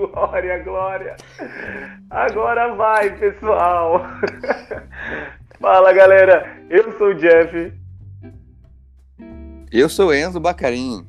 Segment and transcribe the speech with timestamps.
[0.00, 1.16] Glória, glória.
[2.08, 4.02] Agora vai, pessoal.
[5.60, 6.56] Fala, galera.
[6.70, 7.70] Eu sou o Jeff.
[9.70, 11.06] Eu sou Enzo Bacarim.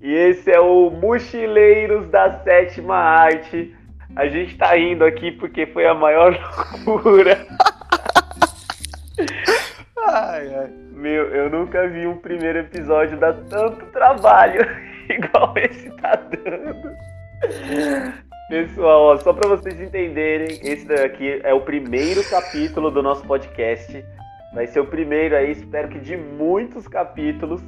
[0.00, 3.72] E esse é o Mochileiros da Sétima Arte.
[4.16, 6.36] A gente tá indo aqui porque foi a maior
[6.84, 7.46] loucura.
[10.08, 10.70] ai, ai.
[10.92, 14.60] Meu, eu nunca vi um primeiro episódio dar tanto trabalho
[15.08, 16.94] igual esse tá dando.
[18.48, 24.04] Pessoal, ó, só para vocês entenderem, esse daqui é o primeiro capítulo do nosso podcast.
[24.52, 27.62] Vai ser o primeiro aí, espero que de muitos capítulos.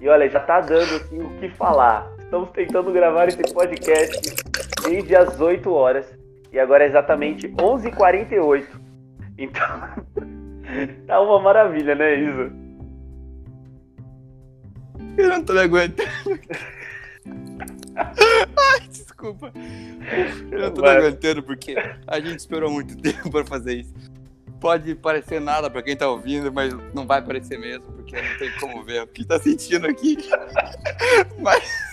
[0.00, 2.08] E olha, já tá dando assim o que falar.
[2.20, 4.44] Estamos tentando gravar esse podcast
[4.84, 6.06] desde as 8 horas
[6.52, 8.66] e agora é exatamente 11h48.
[9.36, 9.66] Então,
[11.08, 12.52] tá uma maravilha, né, Isa?
[15.18, 16.08] Eu não tô me aguentando.
[18.88, 19.52] Desculpa.
[20.50, 21.74] Eu tô me aguentando porque
[22.06, 23.94] a gente esperou muito tempo pra fazer isso.
[24.60, 28.50] Pode parecer nada pra quem tá ouvindo, mas não vai parecer mesmo, porque não tem
[28.60, 30.18] como ver o que tá sentindo aqui.
[31.40, 31.90] Mas.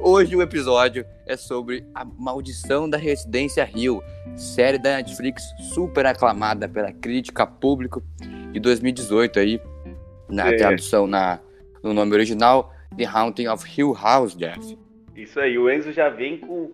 [0.00, 4.02] Hoje o episódio é sobre a maldição da Residência Rio,
[4.36, 5.42] série da Netflix
[5.74, 8.02] super aclamada pela crítica público
[8.52, 9.60] de 2018 aí,
[10.30, 10.56] na é.
[10.56, 11.40] tradução na,
[11.82, 14.78] no nome original, The Haunting of Hill House, Jeff.
[15.18, 16.72] Isso aí, o Enzo já vem com.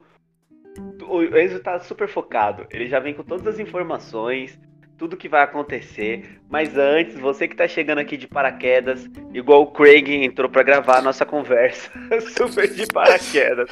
[1.02, 2.66] O Enzo tá super focado.
[2.70, 4.58] Ele já vem com todas as informações,
[4.98, 6.40] tudo que vai acontecer.
[6.50, 10.98] Mas antes, você que tá chegando aqui de paraquedas, igual o Craig entrou para gravar
[10.98, 11.90] a nossa conversa,
[12.36, 13.70] super de paraquedas.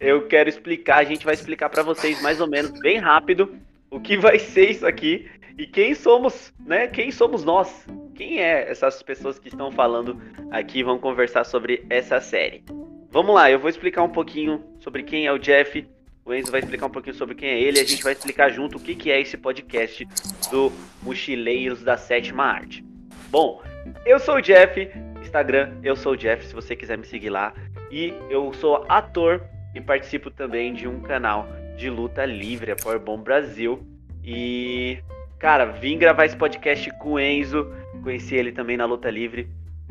[0.00, 3.54] Eu quero explicar, a gente vai explicar para vocês mais ou menos bem rápido
[3.90, 6.86] o que vai ser isso aqui e quem somos, né?
[6.86, 7.86] Quem somos nós?
[8.14, 10.18] Quem é essas pessoas que estão falando
[10.50, 12.64] aqui vão conversar sobre essa série?
[13.12, 15.86] Vamos lá, eu vou explicar um pouquinho sobre quem é o Jeff,
[16.24, 18.78] o Enzo vai explicar um pouquinho sobre quem é ele a gente vai explicar junto
[18.78, 20.08] o que, que é esse podcast
[20.50, 22.82] do Mochileiros da Sétima Arte.
[23.28, 23.60] Bom,
[24.06, 24.88] eu sou o Jeff,
[25.20, 27.52] Instagram, eu sou o Jeff, se você quiser me seguir lá.
[27.90, 29.44] E eu sou ator
[29.74, 31.46] e participo também de um canal
[31.76, 33.86] de luta livre, a Powerbomb Brasil.
[34.24, 35.00] E,
[35.38, 37.70] cara, vim gravar esse podcast com o Enzo,
[38.02, 39.50] conheci ele também na luta livre,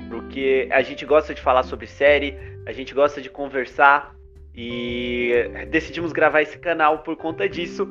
[0.10, 4.16] porque a gente gosta de falar sobre série, a gente gosta de conversar
[4.54, 5.32] e
[5.70, 7.88] decidimos gravar esse canal por conta disso.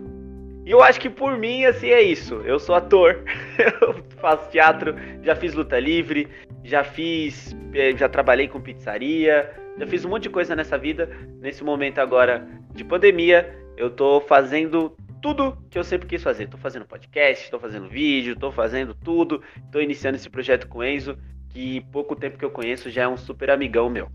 [0.64, 2.34] E eu acho que por mim, assim, é isso.
[2.44, 3.24] Eu sou ator,
[3.82, 6.28] eu faço teatro, já fiz luta livre,
[6.62, 7.56] já fiz.
[7.72, 11.08] Eh, já trabalhei com pizzaria, já fiz um monte de coisa nessa vida.
[11.40, 16.48] Nesse momento agora de pandemia, eu tô fazendo tudo que eu sempre quis fazer.
[16.48, 19.42] Tô fazendo podcast, tô fazendo vídeo, tô fazendo tudo.
[19.72, 23.08] Tô iniciando esse projeto com o Enzo, que pouco tempo que eu conheço já é
[23.08, 24.10] um super amigão meu.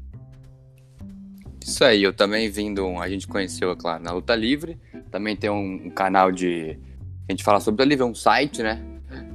[1.65, 4.77] Isso aí, eu também vindo, a gente conheceu, é claro, na Luta Livre,
[5.09, 6.77] também tem um, canal de,
[7.27, 8.85] a gente fala sobre Luta Livre, é um site, né,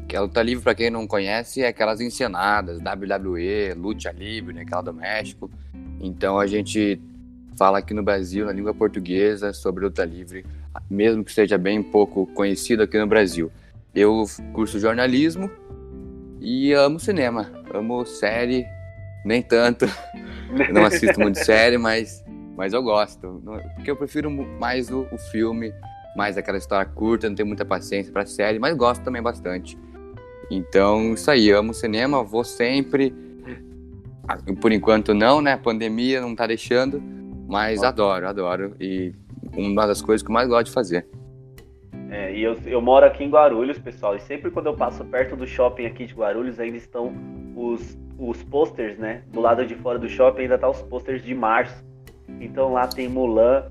[0.09, 4.63] que a Luta Livre, para quem não conhece, é aquelas encenadas, WWE, Luta Livre, né,
[4.63, 5.51] aquela do México,
[6.01, 7.01] então a gente
[7.57, 10.47] fala aqui no Brasil, na língua portuguesa, sobre Luta Livre,
[10.89, 13.51] mesmo que seja bem pouco conhecido aqui no Brasil.
[13.93, 15.51] Eu curso jornalismo
[16.41, 18.65] e amo cinema, amo série,
[19.25, 19.87] nem tanto.
[20.69, 22.25] Eu não assisto muito série, mas,
[22.57, 23.43] mas eu gosto.
[23.75, 25.73] Porque eu prefiro mais o, o filme,
[26.17, 29.79] mais aquela história curta, não tenho muita paciência para série, mas gosto também bastante.
[30.51, 33.15] Então, isso aí, amo cinema, vou sempre.
[34.27, 35.53] Ah, por enquanto não, né?
[35.53, 37.03] A pandemia não tá deixando,
[37.49, 38.75] mas adoro, adoro.
[38.81, 39.13] E
[39.57, 41.07] uma das coisas que eu mais gosto de fazer.
[42.11, 45.37] É, e eu, eu moro aqui em Guarulhos, pessoal, e sempre quando eu passo perto
[45.37, 47.13] do shopping aqui de Guarulhos, ainda estão
[47.55, 49.23] os, os posters, né?
[49.29, 51.85] Do lado de fora do shopping ainda tá os posters de março.
[52.41, 53.65] Então lá tem Mulan,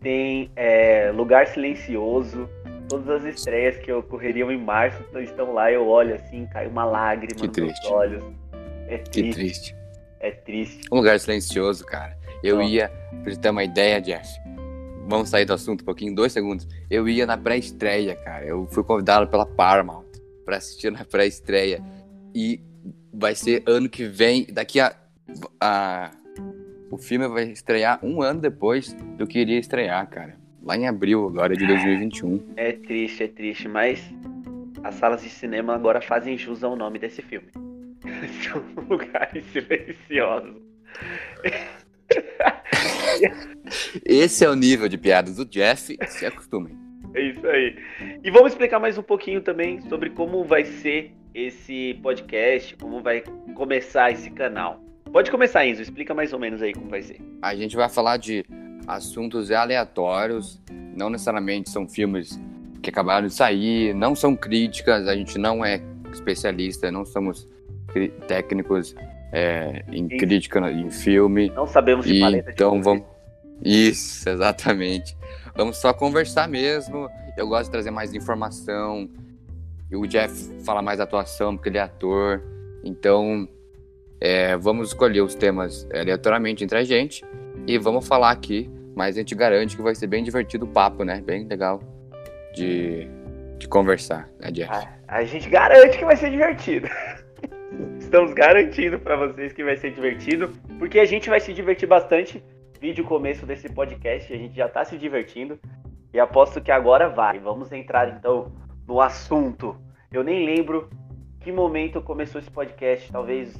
[0.00, 2.48] tem é, Lugar Silencioso,
[2.88, 5.72] todas as estreias que ocorreriam em março estão lá.
[5.72, 7.92] Eu olho assim, cai uma lágrima que nos triste.
[7.92, 8.24] olhos.
[8.88, 9.22] É triste.
[9.22, 9.76] Que triste.
[10.20, 10.88] É triste.
[10.92, 12.16] Um lugar silencioso, cara.
[12.42, 12.88] Eu ia,
[13.22, 14.28] pra você ter uma ideia, Jeff,
[15.06, 16.66] vamos sair do assunto um pouquinho, dois segundos.
[16.90, 18.44] Eu ia na pré-estreia, cara.
[18.44, 20.04] Eu fui convidado pela Paramount
[20.44, 21.82] para assistir na pré-estreia.
[22.34, 22.60] E
[23.16, 24.94] vai ser ano que vem, daqui a,
[25.60, 26.10] a.
[26.90, 30.36] O filme vai estrear um ano depois do que iria estrear, cara.
[30.62, 32.54] Lá em abril agora de 2021.
[32.56, 34.00] É triste, é triste, mas
[34.84, 37.48] as salas de cinema agora fazem jus ao nome desse filme.
[38.42, 40.62] São lugares silenciosos.
[44.04, 46.76] Esse é o nível de piadas do Jeff, se acostumem.
[47.14, 47.76] É isso aí.
[48.22, 53.22] E vamos explicar mais um pouquinho também sobre como vai ser esse podcast, como vai
[53.54, 54.80] começar esse canal.
[55.12, 57.20] Pode começar, Enzo, explica mais ou menos aí como vai ser.
[57.42, 58.42] A gente vai falar de
[58.86, 60.58] assuntos aleatórios,
[60.96, 62.40] não necessariamente são filmes
[62.82, 67.46] que acabaram de sair, não são críticas, a gente não é especialista, não somos
[68.26, 68.94] técnicos
[69.30, 70.16] é, em Isso.
[70.16, 71.50] crítica em filme.
[71.50, 73.04] Não sabemos de e, paleta Então vamos.
[73.62, 75.14] Isso, exatamente.
[75.54, 77.10] Vamos só conversar mesmo.
[77.36, 79.08] Eu gosto de trazer mais informação.
[79.90, 80.32] E o Jeff
[80.64, 82.42] fala mais atuação, porque ele é ator.
[82.82, 83.48] Então,
[84.20, 87.24] é, vamos escolher os temas aleatoriamente entre a gente
[87.66, 88.70] e vamos falar aqui.
[88.96, 91.20] Mas a gente garante que vai ser bem divertido o papo, né?
[91.20, 91.80] Bem legal
[92.54, 93.06] de,
[93.58, 94.70] de conversar, né, Jeff?
[94.70, 96.88] A, a gente garante que vai ser divertido.
[98.00, 102.42] Estamos garantindo para vocês que vai ser divertido, porque a gente vai se divertir bastante.
[102.80, 105.58] Vídeo começo desse podcast, a gente já tá se divertindo.
[106.14, 107.38] E aposto que agora vai.
[107.38, 108.50] Vamos entrar então
[108.86, 109.76] no assunto.
[110.12, 110.88] Eu nem lembro
[111.40, 113.10] que momento começou esse podcast.
[113.10, 113.54] Talvez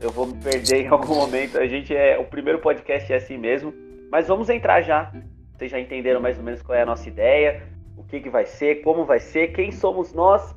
[0.00, 1.58] eu vou me perder em algum momento.
[1.58, 2.18] A gente é.
[2.18, 3.72] O primeiro podcast é assim mesmo.
[4.10, 5.12] Mas vamos entrar já.
[5.56, 7.62] Vocês já entenderam mais ou menos qual é a nossa ideia,
[7.96, 10.54] o que, que vai ser, como vai ser, quem somos nós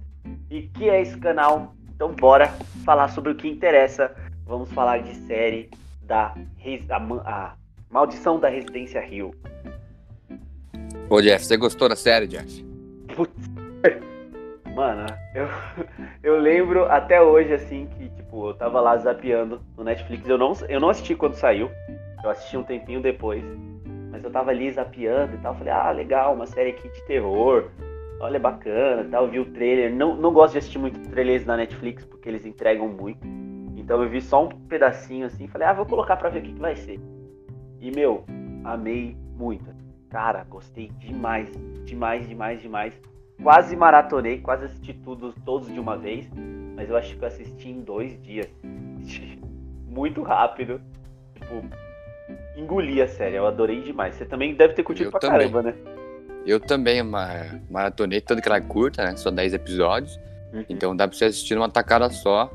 [0.49, 1.75] e que é esse canal.
[1.95, 2.47] Então bora
[2.83, 4.15] falar sobre o que interessa.
[4.45, 5.69] Vamos falar de série
[6.01, 6.35] da,
[6.87, 7.55] da a
[7.89, 9.33] Maldição da Residência Rio.
[11.09, 12.63] Ô Jeff, você gostou da série, Jeff?
[13.15, 13.56] Putz.
[14.77, 15.47] Mano, eu,
[16.21, 20.29] eu lembro até hoje, assim, que, tipo, eu tava lá zapeando no Netflix.
[20.29, 21.71] Eu não, eu não assisti quando saiu.
[22.23, 23.43] Eu assisti um tempinho depois.
[24.11, 25.55] Mas eu tava ali zapeando e tal.
[25.55, 27.71] Falei, ah, legal, uma série aqui de terror.
[28.19, 29.27] Olha, bacana e tal.
[29.27, 29.91] Vi o trailer.
[29.91, 33.25] Não, não gosto de assistir muito trailers na Netflix, porque eles entregam muito.
[33.75, 35.47] Então eu vi só um pedacinho assim.
[35.47, 36.99] Falei, ah, vou colocar pra ver o que, que vai ser.
[37.81, 38.25] E, meu,
[38.63, 39.73] amei muito.
[40.11, 41.49] Cara, gostei demais.
[41.83, 43.16] Demais, demais, demais.
[43.41, 46.27] Quase maratonei, quase assisti tudo, todos de uma vez.
[46.75, 48.47] Mas eu acho que eu assisti em dois dias.
[49.87, 50.81] Muito rápido.
[51.35, 51.63] Tipo,
[52.55, 53.35] engoli a série.
[53.35, 54.15] Eu adorei demais.
[54.15, 55.49] Você também deve ter curtido eu pra também.
[55.51, 55.75] caramba, né?
[56.45, 57.01] Eu também
[57.69, 59.15] maratonei, tanto que ela é curta, né?
[59.17, 60.17] Só 10 episódios.
[60.53, 60.65] Uhum.
[60.69, 62.49] Então dá pra você assistir numa tacada só.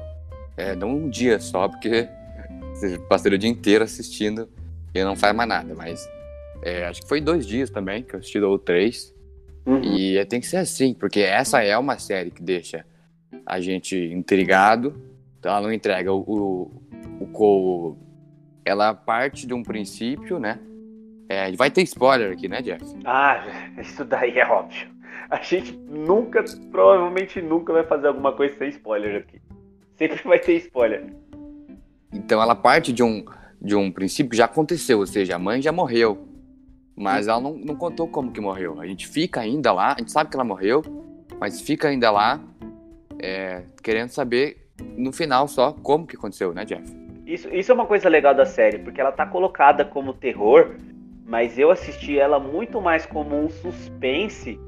[0.56, 2.08] É, não um dia só, porque
[2.75, 4.49] você passou o dia inteiro assistindo
[4.94, 5.75] e não faz mais nada.
[5.75, 6.08] Mas
[6.62, 9.12] é, acho que foi dois dias também que eu assisti, ou três.
[9.64, 9.82] Uhum.
[9.82, 12.85] E tem que ser assim, porque essa é uma série que deixa
[13.47, 14.94] a gente intrigado.
[15.38, 17.97] Então ela não entrega o, o, o,
[18.64, 20.59] ela parte de um princípio, né?
[21.29, 22.85] É, vai ter spoiler aqui, né, Jeff?
[23.05, 23.43] Ah,
[23.81, 24.88] isso daí é óbvio.
[25.31, 29.41] A gente nunca, provavelmente nunca vai fazer alguma coisa sem spoiler aqui.
[29.97, 31.06] Sempre vai ter spoiler.
[32.12, 33.25] Então ela parte de um,
[33.61, 36.29] de um princípio que já aconteceu, ou seja, a mãe já morreu.
[36.97, 38.81] Mas ela não, não contou como que morreu.
[38.81, 40.83] A gente fica ainda lá, a gente sabe que ela morreu,
[41.41, 42.41] mas fica ainda lá
[43.19, 46.85] é, querendo saber no final só como que aconteceu, né, Jeff?
[47.27, 50.75] Isso, isso é uma coisa legal da série, porque ela tá colocada como terror,
[51.25, 54.59] mas eu assisti ela muito mais como um suspense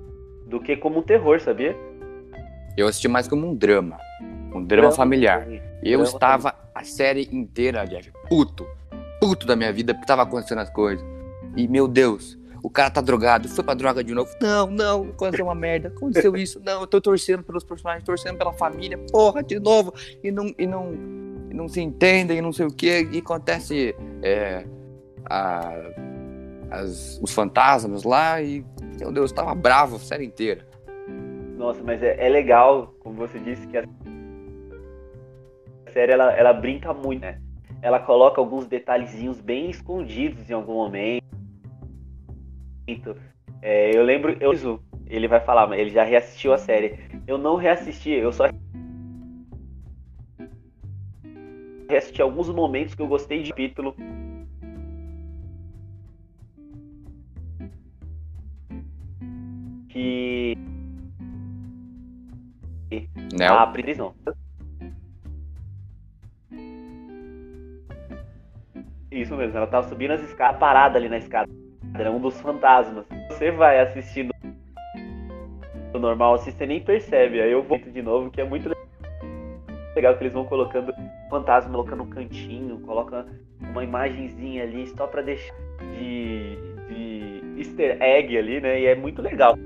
[0.47, 1.77] do que como um terror, sabia?
[2.77, 3.99] Eu assisti mais como um drama.
[4.21, 5.47] Um drama, drama familiar.
[5.83, 8.67] Eu drama estava a série inteira, Jeff, puto.
[9.21, 11.14] Puto da minha vida, porque tava acontecendo as coisas.
[11.57, 14.31] E, meu Deus, o cara tá drogado, foi pra droga de novo.
[14.41, 16.61] Não, não, aconteceu uma merda, aconteceu isso.
[16.65, 19.93] Não, eu tô torcendo pelos personagens, torcendo pela família, porra, de novo.
[20.23, 20.93] E não, e não,
[21.51, 23.07] e não se entendem, não sei o que.
[23.13, 24.65] E acontece é,
[25.27, 25.73] a,
[26.71, 28.65] as, os fantasmas lá e,
[28.99, 30.67] meu Deus, eu tava bravo a série inteira.
[31.59, 33.85] Nossa, mas é, é legal, como você disse, que a
[35.93, 37.39] série ela, ela brinca muito, né?
[37.83, 41.23] Ela coloca alguns detalhezinhos bem escondidos em algum momento.
[43.63, 44.53] É, eu lembro, eu,
[45.07, 46.99] ele vai falar, mas ele já reassistiu a série.
[47.27, 48.45] Eu não reassisti, eu só
[51.89, 53.95] reassisti alguns momentos que eu gostei de capítulo
[59.89, 60.59] que.
[63.39, 63.59] Não.
[63.59, 64.15] A prisão.
[69.11, 71.64] Isso mesmo, ela tava subindo as escadas, parada ali na escada.
[71.95, 73.05] Era um dos fantasmas.
[73.29, 74.35] Você vai assistindo
[76.05, 77.41] normal assim, você nem percebe.
[77.41, 78.71] Aí eu vou de novo, que é muito
[79.97, 80.93] legal que eles vão colocando
[81.31, 83.27] fantasma, colocando um cantinho, coloca
[83.61, 85.55] uma imagenzinha ali só pra deixar
[85.97, 86.57] de,
[86.89, 88.81] de easter egg ali, né?
[88.81, 89.57] E é muito legal.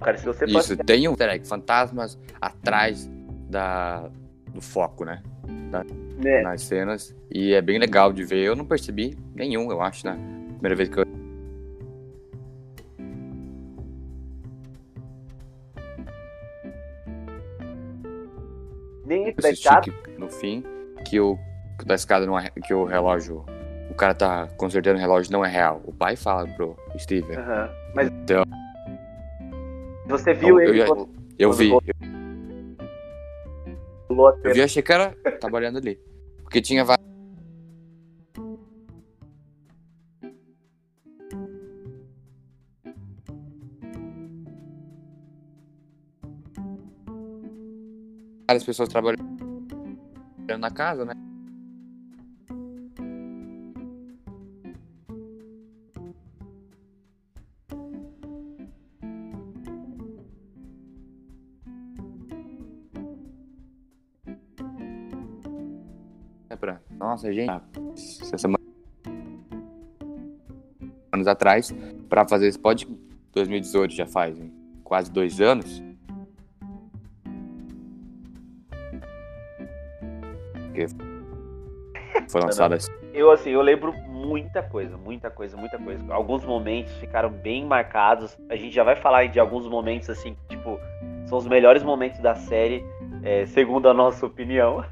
[0.00, 0.84] Cara, se você Isso, pode...
[0.84, 3.10] tem um easter egg, fantasmas atrás
[3.48, 4.10] da,
[4.52, 5.22] do foco, né?
[6.24, 6.42] É.
[6.42, 7.14] Nas cenas.
[7.30, 8.38] E é bem legal de ver.
[8.44, 10.16] Eu não percebi nenhum, eu acho, né?
[10.58, 11.04] Primeira vez que eu.
[19.06, 19.34] Nem
[20.18, 20.64] no fim,
[21.04, 21.38] que o
[21.84, 23.44] da escada não é, que o relógio.
[23.90, 25.82] O cara tá consertando o relógio não é real.
[25.84, 27.36] O pai fala pro Steven.
[27.36, 27.70] Aham.
[27.94, 28.44] Mas Então-
[30.06, 31.08] você viu Eu- eu ele já- quando
[31.38, 31.68] Eu vi.
[31.68, 31.82] vo-
[34.14, 34.54] pulou a Eu cena?
[34.54, 35.98] vi, achei que era trabalhando ali.
[36.42, 36.84] Porque tinha
[48.46, 49.18] várias pessoas trabalhando
[50.58, 51.14] na casa, né?
[67.14, 67.52] Nossa, gente.
[68.22, 68.58] Essa semana
[71.12, 71.72] anos atrás
[72.08, 72.88] para fazer esse pod
[73.32, 74.52] 2018 já faz hein?
[74.82, 75.80] quase dois anos
[80.74, 80.86] que
[82.28, 82.90] foi lançado assim.
[83.12, 86.02] Eu, assim, eu lembro muita coisa, muita coisa, muita coisa.
[86.12, 88.36] Alguns momentos ficaram bem marcados.
[88.50, 90.80] A gente já vai falar de alguns momentos, assim, que, tipo,
[91.26, 92.84] são os melhores momentos da série,
[93.22, 94.84] é, segundo a nossa opinião.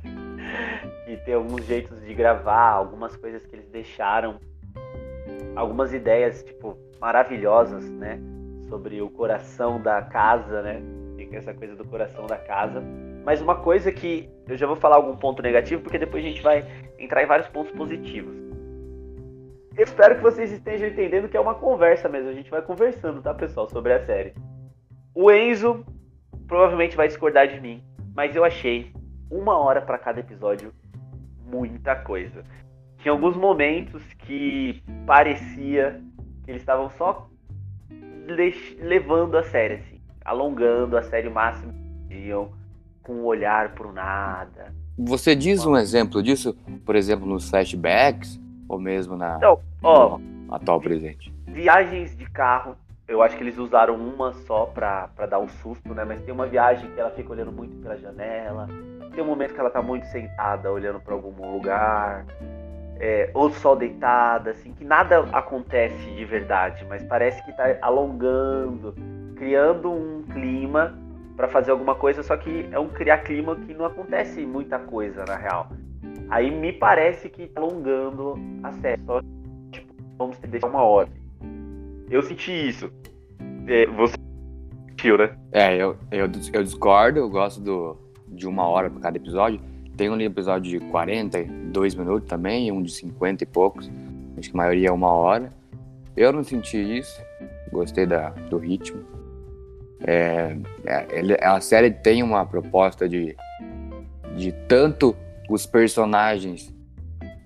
[1.25, 4.39] Tem alguns jeitos de gravar, algumas coisas que eles deixaram,
[5.55, 8.19] algumas ideias, tipo, maravilhosas, né?
[8.69, 10.83] Sobre o coração da casa, né?
[11.17, 12.83] Fica essa coisa do coração da casa.
[13.25, 16.43] Mas uma coisa que eu já vou falar algum ponto negativo, porque depois a gente
[16.43, 16.65] vai
[16.99, 18.35] entrar em vários pontos positivos.
[19.77, 22.29] Eu espero que vocês estejam entendendo que é uma conversa mesmo.
[22.29, 24.35] A gente vai conversando, tá, pessoal, sobre a série.
[25.15, 25.85] O Enzo
[26.47, 27.83] provavelmente vai discordar de mim,
[28.15, 28.93] mas eu achei
[29.31, 30.73] uma hora para cada episódio
[31.47, 32.45] muita coisa.
[32.99, 36.01] Tinha alguns momentos que parecia
[36.45, 37.29] que eles estavam só
[38.27, 42.51] le- levando a série, assim, alongando a série o máximo que podiam,
[43.03, 44.73] com um olhar pro nada.
[44.99, 50.19] Você diz um exemplo disso, por exemplo, nos flashbacks ou mesmo na Então, ó,
[50.51, 51.33] atual presente?
[51.49, 52.77] viagens de carro,
[53.09, 56.05] eu acho que eles usaram uma só pra, pra dar um susto, né?
[56.05, 58.69] Mas tem uma viagem que ela fica olhando muito pela janela.
[59.13, 62.25] Tem um momento que ela tá muito sentada, olhando pra algum lugar.
[62.99, 68.95] É, ou só deitada, assim, que nada acontece de verdade, mas parece que tá alongando,
[69.35, 70.97] criando um clima
[71.37, 75.25] pra fazer alguma coisa, só que é um criar clima que não acontece muita coisa
[75.25, 75.69] na real.
[76.31, 79.03] Aí me parece que tá alongando a série.
[79.05, 79.21] Só,
[79.71, 81.09] tipo, vamos deixar uma hora.
[82.09, 82.91] Eu senti isso.
[83.67, 84.15] É, você
[84.91, 85.37] sentiu, né?
[85.51, 87.97] É, eu, eu, eu discordo, eu gosto do,
[88.33, 89.61] de uma hora por cada episódio.
[89.97, 93.91] Tem um episódio de 42 minutos também, e um de 50 e poucos.
[94.39, 95.53] Acho que a maioria é uma hora.
[96.17, 97.21] Eu não senti isso,
[97.71, 99.03] gostei da, do ritmo.
[100.05, 103.37] É, é, ele- a série tem uma proposta de,
[104.37, 105.15] de tanto
[105.49, 106.75] os personagens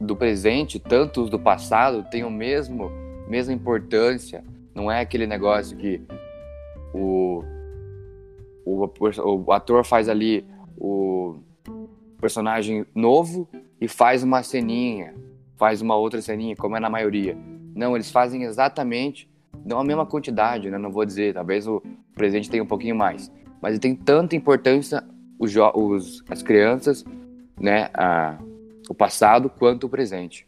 [0.01, 2.91] do presente, tanto os do passado, têm o mesmo
[3.29, 4.43] mesma importância.
[4.75, 6.01] Não é aquele negócio que
[6.95, 7.43] o,
[8.65, 8.89] o,
[9.47, 10.45] o ator faz ali
[10.77, 11.39] o
[12.21, 13.49] personagem novo
[13.81, 15.15] e faz uma ceninha,
[15.57, 17.37] faz uma outra ceninha, como é na maioria.
[17.75, 19.29] Não, eles fazem exatamente,
[19.65, 20.79] não a mesma quantidade, né?
[20.79, 21.83] Não vou dizer, talvez o
[22.15, 23.31] presente tenha um pouquinho mais,
[23.61, 25.05] mas ele tem tanta importância
[25.39, 27.05] os, os as crianças,
[27.61, 27.91] né?
[27.93, 28.39] A,
[28.89, 30.47] o passado quanto o presente.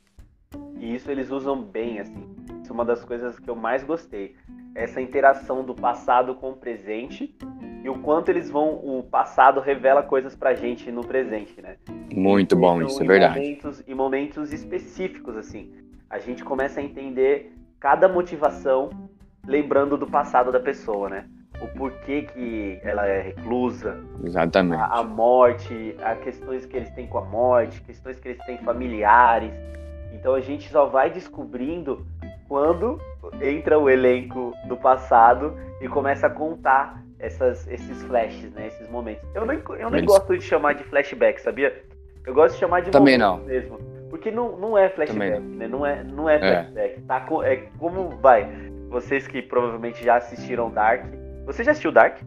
[0.79, 2.25] E isso eles usam bem, assim.
[2.69, 4.37] Isso é uma das coisas que eu mais gostei.
[4.75, 7.35] Essa interação do passado com o presente
[7.83, 8.75] e o quanto eles vão.
[8.75, 11.77] O passado revela coisas pra gente no presente, né?
[12.15, 13.41] Muito bom Então, isso, é verdade.
[13.41, 15.73] Momentos, em momentos específicos, assim.
[16.11, 18.91] A gente começa a entender cada motivação
[19.47, 21.25] lembrando do passado da pessoa, né?
[21.63, 24.83] O porquê que ela é reclusa, Exatamente.
[24.83, 28.59] a, a morte, as questões que eles têm com a morte, questões que eles têm
[28.59, 29.55] familiares.
[30.13, 32.07] Então a gente só vai descobrindo
[32.49, 32.99] quando
[33.43, 38.69] entra o elenco do passado e começa a contar essas, esses flashes, né?
[38.69, 39.23] Esses momentos.
[39.35, 41.83] Eu nem, eu nem gosto de chamar de flashback, sabia?
[42.27, 43.79] Eu gosto de chamar de Também momentos mesmo.
[44.09, 45.69] Porque não, não é flashback, Também né?
[45.69, 46.39] Não é, não é É.
[46.39, 47.01] flashback.
[47.03, 48.49] Tá co- é como vai.
[48.89, 51.05] Vocês que provavelmente já assistiram Dark.
[51.45, 52.19] Você já assistiu Dark?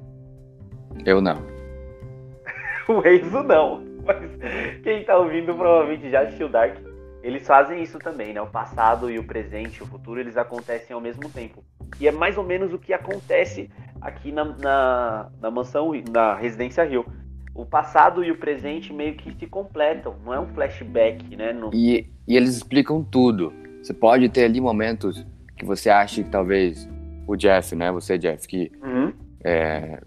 [1.06, 1.38] Eu não.
[2.88, 3.82] O Enzo não.
[4.06, 6.76] Mas quem tá ouvindo provavelmente já assistiu Dark.
[7.24, 8.42] Eles fazem isso também, né?
[8.42, 11.64] O passado e o presente, o futuro, eles acontecem ao mesmo tempo.
[12.00, 13.70] E é mais ou menos o que acontece
[14.02, 17.06] aqui na, na, na mansão, na Residência Rio.
[17.54, 21.54] O passado e o presente meio que se completam, não é um flashback, né?
[21.54, 23.54] No- E, e eles explicam tudo.
[23.84, 25.26] Você pode ter ali momentos
[25.58, 26.90] que você acha que talvez
[27.28, 27.92] o Jeff, né?
[27.92, 29.14] Você, Jeff, que Uhum.
[29.44, 30.02] é,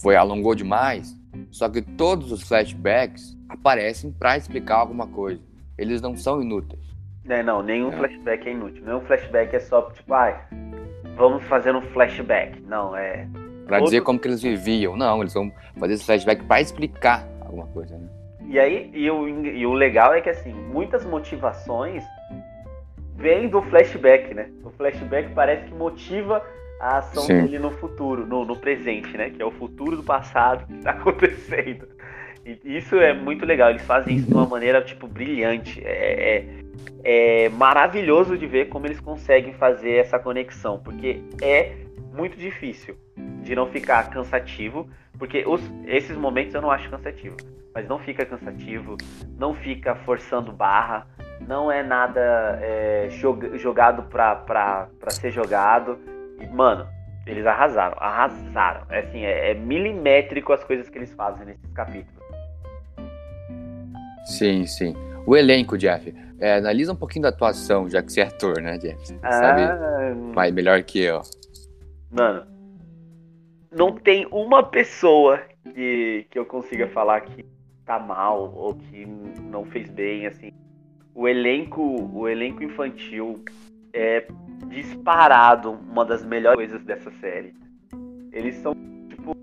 [0.00, 1.14] foi alongou demais.
[1.50, 5.49] Só que todos os flashbacks aparecem para explicar alguma coisa.
[5.80, 6.80] Eles não são inúteis.
[7.28, 7.96] É, não, nenhum É.
[7.96, 8.84] flashback é inútil.
[8.84, 10.38] Nenhum flashback é só, tipo, ai,
[11.16, 12.60] vamos fazer um flashback.
[12.62, 13.26] Não, é.
[13.66, 14.96] Pra Todo- dizer como que eles viviam.
[14.96, 18.08] Não, eles vão fazer esse flashback pra explicar alguma coisa, né?
[18.46, 22.02] E aí, e o, e o legal é que, assim, muitas motivações
[23.16, 24.48] vêm do flashback, né?
[24.64, 26.42] O flashback parece que motiva
[26.80, 27.42] a ação Sim.
[27.42, 29.30] dele no futuro, no, no presente, né?
[29.30, 31.86] Que é o futuro do passado que tá acontecendo.
[32.64, 35.80] Isso é muito legal, eles fazem isso de uma maneira, tipo, brilhante.
[35.84, 36.38] É,
[37.04, 41.72] é, é maravilhoso de ver como eles conseguem fazer essa conexão, porque é
[42.14, 42.96] muito difícil
[43.42, 47.36] de não ficar cansativo, porque os- esses momentos eu não acho cansativo,
[47.74, 48.96] mas não fica cansativo,
[49.38, 51.06] não fica forçando barra,
[51.46, 55.98] não é nada é, jog- jogado pra, pra, pra ser jogado.
[56.40, 56.86] E, mano,
[57.26, 58.82] eles arrasaram, arrasaram.
[58.90, 62.19] É, assim, é, é milimétrico as coisas que eles fazem nesses capítulos.
[64.30, 64.94] Sim, sim.
[65.26, 66.14] O elenco, Jeff.
[66.38, 68.96] é, analisa um pouquinho da atuação, já que você é ator, né, Jeff?
[69.06, 71.20] Você sabe Ah, mais melhor que eu.
[72.10, 72.46] Mano,
[73.70, 75.40] não tem uma pessoa
[75.74, 77.44] que, que eu consiga falar que
[77.84, 79.04] tá mal ou que
[79.50, 80.50] não fez bem, assim.
[81.14, 81.82] O elenco,
[82.14, 83.44] o elenco infantil
[83.92, 84.26] é
[84.68, 87.52] disparado uma das melhores coisas dessa série.
[88.32, 88.74] Eles são,
[89.08, 89.36] tipo,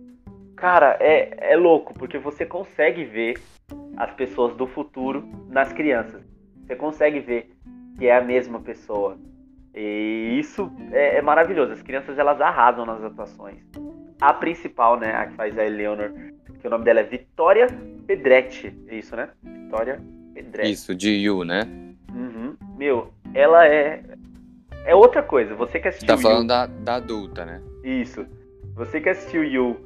[0.56, 3.38] cara, é, é louco, porque você consegue ver
[3.98, 6.22] as pessoas do futuro nas crianças.
[6.66, 7.52] Você consegue ver
[7.98, 9.18] que é a mesma pessoa.
[9.74, 11.72] E isso é, é maravilhoso.
[11.72, 13.58] As crianças elas arrasam nas atuações.
[14.22, 16.12] A principal, né, a que faz a Eleanor,
[16.60, 17.68] que o nome dela é Vitória
[18.06, 18.74] Pedretti.
[18.88, 19.30] É isso, né?
[19.44, 20.02] Vitória
[20.34, 20.72] Pedretti.
[20.72, 21.68] Isso, de You, né?
[22.14, 22.56] Uhum.
[22.78, 24.04] Meu, ela é.
[24.86, 25.54] É outra coisa.
[25.56, 27.62] Você que assistiu Tá falando da, da adulta, né?
[27.84, 28.26] Isso.
[28.76, 29.78] Você que assistiu You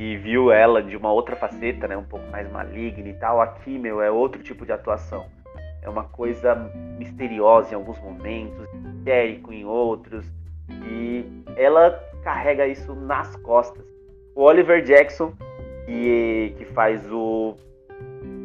[0.00, 1.94] e viu ela de uma outra faceta, né?
[1.94, 5.26] Um pouco mais maligna e tal, aqui, meu, é outro tipo de atuação.
[5.82, 6.54] É uma coisa
[6.98, 10.24] misteriosa em alguns momentos, histérico em outros.
[10.88, 11.22] E
[11.54, 11.90] ela
[12.24, 13.84] carrega isso nas costas.
[14.34, 15.34] O Oliver Jackson,
[15.84, 17.54] que, que faz o.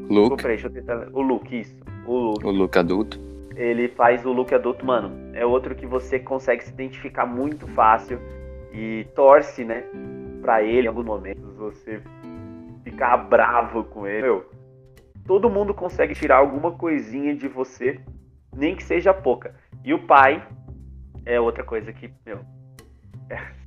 [0.10, 1.08] Luke, peraí, deixa eu tentar.
[1.14, 1.74] O Luke, isso.
[2.06, 3.18] O Luke o Luke adulto.
[3.56, 5.10] ele faz o look adulto, mano.
[5.34, 8.20] É outro que você consegue se identificar muito fácil
[8.74, 9.86] e torce, né,
[10.46, 11.44] pra ele em alguns momentos.
[11.56, 12.00] Você
[12.84, 14.22] ficar bravo com ele.
[14.22, 14.46] Meu,
[15.26, 18.00] todo mundo consegue tirar alguma coisinha de você,
[18.56, 19.56] nem que seja pouca.
[19.84, 20.48] E o pai
[21.26, 22.40] é outra coisa que, meu.
[23.30, 23.66] é-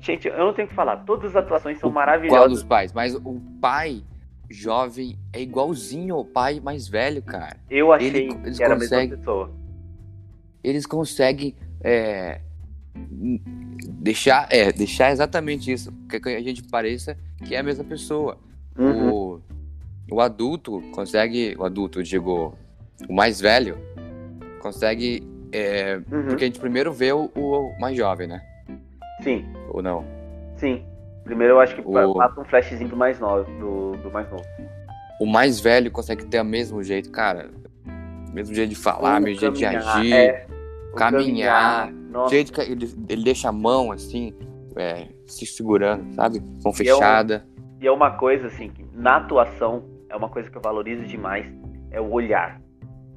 [0.00, 0.98] Gente, eu não tenho o que falar.
[1.04, 2.50] Todas as atuações são Qual maravilhosas.
[2.50, 2.92] dos pais?
[2.92, 4.02] Mas o pai
[4.50, 7.56] jovem é igualzinho ao pai mais velho, cara.
[7.70, 9.50] Eu achei Ele- eles que era a conseguem- mesma pessoa.
[10.62, 12.40] Eles conseguem é,
[12.94, 15.92] deixar, é, deixar exatamente isso.
[16.08, 18.38] Que a gente pareça que é a mesma pessoa.
[18.78, 19.10] Uhum.
[19.10, 19.40] O,
[20.12, 21.54] o adulto consegue.
[21.58, 22.54] O adulto, digo,
[23.08, 23.78] o mais velho,
[24.60, 25.22] consegue.
[25.52, 26.26] é, Uhum.
[26.26, 28.42] porque a gente primeiro vê o, o mais jovem, né?
[29.22, 29.44] Sim.
[29.70, 30.04] Ou não?
[30.56, 30.82] Sim.
[31.24, 34.44] Primeiro eu acho que O- passa um flashzinho do mais novo, do, do mais novo.
[35.20, 37.48] O mais velho consegue ter o mesmo jeito, cara.
[38.32, 40.12] Mesmo jeito de falar, mesmo jeito de agir.
[40.12, 40.46] é.
[40.94, 44.32] Caminhar, Nossa, jeito que ele, ele deixa a mão assim,
[44.76, 46.40] é, se segurando, sabe?
[46.40, 47.46] Mão E é um- fechada.
[47.80, 51.46] e é uma coisa assim, que na atuação é uma coisa que eu valorizo demais,
[51.90, 52.60] é o olhar.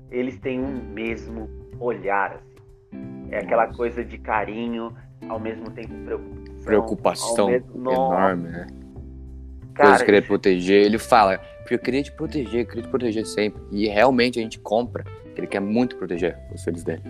[0.10, 3.28] Eles têm um mesmo olhar, assim.
[3.32, 4.94] É aquela coisa de carinho,
[5.28, 6.64] ao mesmo tempo preocupação.
[6.66, 7.92] Preocupação mesmo...
[7.92, 8.68] Enorme, né?
[9.74, 10.86] cara, Coisa querer proteger.
[10.86, 13.62] Ele fala, "Porque eu queria te proteger, eu queria te proteger sempre.
[13.72, 15.04] E realmente a gente compra.
[15.36, 17.04] que Ele quer muito proteger os filhos dele.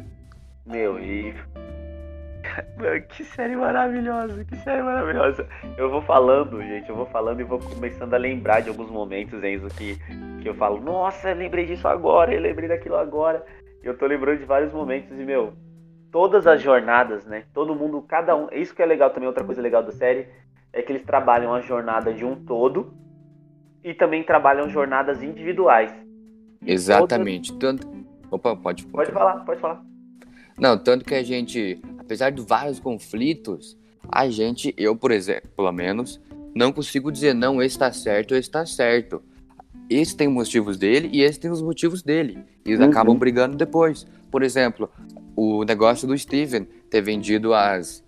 [0.67, 1.33] Meu, e.
[2.77, 5.47] Meu, que série maravilhosa, que série maravilhosa.
[5.77, 9.43] Eu vou falando, gente, eu vou falando e vou começando a lembrar de alguns momentos,
[9.43, 9.97] Enzo, que,
[10.41, 13.45] que eu falo, nossa, eu lembrei disso agora, eu lembrei daquilo agora.
[13.83, 15.53] Eu tô lembrando de vários momentos e, meu,
[16.11, 17.43] todas as jornadas, né?
[17.53, 18.47] Todo mundo, cada um.
[18.51, 20.27] Isso que é legal também, outra coisa legal da série,
[20.73, 22.93] é que eles trabalham a jornada de um todo
[23.83, 25.93] e também trabalham jornadas individuais.
[26.65, 27.57] Exatamente.
[27.57, 27.87] Tanto.
[28.29, 28.85] Opa, pode.
[28.87, 29.81] Pode falar, pode falar.
[30.59, 33.77] Não, tanto que a gente, apesar de vários conflitos,
[34.09, 36.19] a gente, eu, por exemplo, pelo menos,
[36.55, 39.21] não consigo dizer não, esse tá certo, esse tá certo.
[39.89, 42.39] Esse tem os motivos dele e esse tem os motivos dele.
[42.65, 42.87] E eles Uhum.
[42.89, 44.05] acabam brigando depois.
[44.31, 44.89] Por exemplo,
[45.35, 48.03] o negócio do Steven ter vendido as.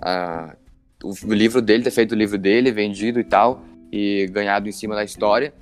[0.00, 0.56] a-
[1.04, 4.94] o livro dele, ter feito o livro dele, vendido e tal, e ganhado em cima
[4.94, 5.52] da história,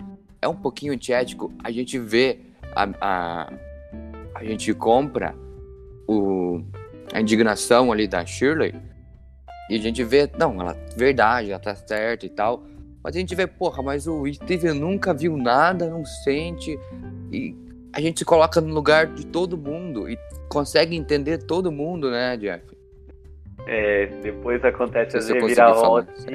[0.41, 1.53] é um pouquinho antiético.
[1.63, 2.39] A gente vê,
[2.75, 3.53] a, a,
[4.35, 5.35] a gente compra
[6.11, 6.63] o,
[7.13, 8.75] a indignação ali da Shirley
[9.71, 12.65] e a gente vê, não, ela, verdade, ela tá certa e tal.
[13.05, 16.77] Mas a gente vê, porra, mas o Steven nunca viu nada, não sente.
[17.31, 17.55] E
[17.93, 20.19] a gente se coloca no lugar de todo mundo e
[20.49, 22.65] consegue entender todo mundo, né, Jeff?
[23.67, 26.33] É, depois acontece as reviravoltas, né?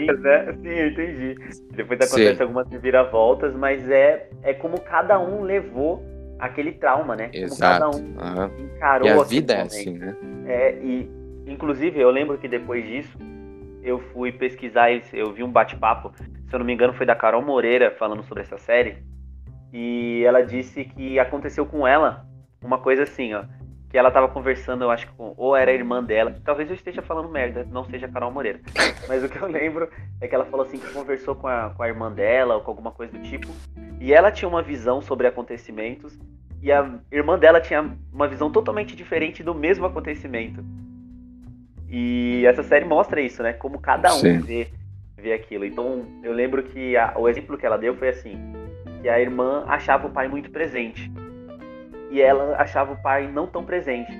[0.53, 1.35] Sim, eu entendi.
[1.71, 2.41] Depois acontece Sim.
[2.41, 6.01] algumas reviravoltas, mas é, é como cada um levou
[6.39, 7.29] aquele trauma, né?
[7.33, 7.91] Exato.
[7.91, 8.65] Como cada um uhum.
[8.65, 10.15] encarou e a vida é assim, né?
[10.45, 11.09] É, e
[11.47, 13.17] inclusive eu lembro que depois disso
[13.83, 17.41] eu fui pesquisar, eu vi um bate-papo, se eu não me engano foi da Carol
[17.41, 18.97] Moreira falando sobre essa série,
[19.71, 22.25] e ela disse que aconteceu com ela
[22.63, 23.43] uma coisa assim, ó,
[23.95, 26.75] que ela tava conversando, eu acho que com, ou era a irmã dela, talvez eu
[26.75, 28.59] esteja falando merda, não seja a Carol Moreira,
[29.07, 31.81] mas o que eu lembro é que ela falou assim que conversou com a, com
[31.81, 33.47] a irmã dela ou com alguma coisa do tipo,
[34.01, 36.19] e ela tinha uma visão sobre acontecimentos
[36.61, 40.61] e a irmã dela tinha uma visão totalmente diferente do mesmo acontecimento.
[41.87, 43.53] E essa série mostra isso, né?
[43.53, 44.67] Como cada um vê,
[45.15, 45.63] vê aquilo.
[45.63, 48.37] Então, eu lembro que a, o exemplo que ela deu foi assim:
[49.01, 51.09] que a irmã achava o pai muito presente
[52.11, 54.11] e ela achava o pai não tão presente.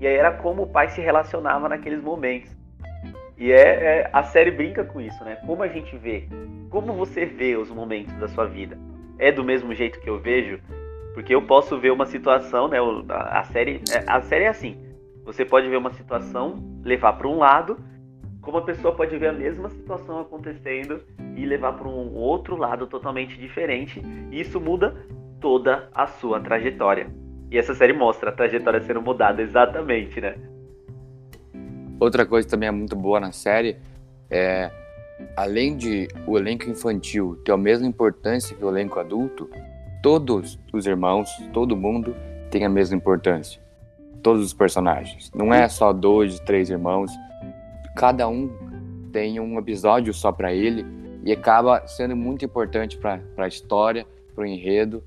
[0.00, 2.54] E aí era como o pai se relacionava naqueles momentos.
[3.38, 5.36] E é, é, a série brinca com isso, né?
[5.46, 6.26] Como a gente vê,
[6.70, 8.78] como você vê os momentos da sua vida.
[9.18, 10.60] É do mesmo jeito que eu vejo,
[11.14, 12.78] porque eu posso ver uma situação, né?
[13.08, 14.76] A série, é, a série é assim.
[15.24, 17.78] Você pode ver uma situação, levar para um lado,
[18.40, 21.02] como a pessoa pode ver a mesma situação acontecendo
[21.34, 24.00] e levar para um outro lado totalmente diferente.
[24.30, 24.94] E isso muda
[25.40, 27.08] toda a sua trajetória.
[27.50, 30.36] E essa série mostra a trajetória sendo mudada exatamente, né?
[31.98, 33.76] Outra coisa também é muito boa na série
[34.30, 34.70] é,
[35.36, 39.48] além de o elenco infantil ter a mesma importância que o elenco adulto,
[40.02, 42.14] todos os irmãos, todo mundo
[42.50, 43.60] tem a mesma importância.
[44.22, 45.30] Todos os personagens.
[45.34, 47.10] Não é só dois, três irmãos.
[47.94, 48.50] Cada um
[49.12, 50.84] tem um episódio só para ele
[51.24, 55.02] e acaba sendo muito importante para a história, para o enredo,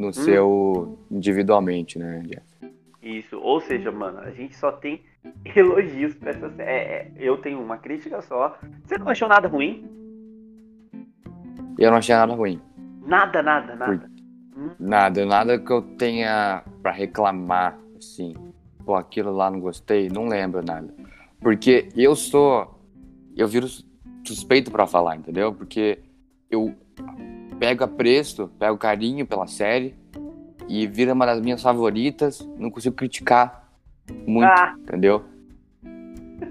[0.00, 0.12] no hum.
[0.12, 2.74] seu individualmente, né, Jeff?
[3.02, 3.38] Isso.
[3.38, 5.02] Ou seja, mano, a gente só tem
[5.54, 6.70] elogios pra essa série.
[6.70, 8.58] É, é, eu tenho uma crítica só.
[8.84, 9.88] Você não achou nada ruim?
[11.78, 12.60] Eu não achei nada ruim.
[13.06, 14.10] Nada, nada, nada.
[14.56, 14.70] Hum?
[14.78, 18.34] Nada, nada que eu tenha para reclamar, assim.
[18.84, 20.92] Pô, aquilo lá não gostei, não lembro nada.
[21.40, 22.78] Porque eu sou.
[23.36, 23.66] Eu viro
[24.24, 25.54] suspeito para falar, entendeu?
[25.54, 26.00] Porque
[26.50, 26.74] eu
[27.60, 29.94] pego apreço, pego carinho pela série
[30.66, 32.40] e vira uma das minhas favoritas.
[32.56, 33.68] Não consigo criticar
[34.26, 34.74] muito, ah.
[34.78, 35.22] entendeu?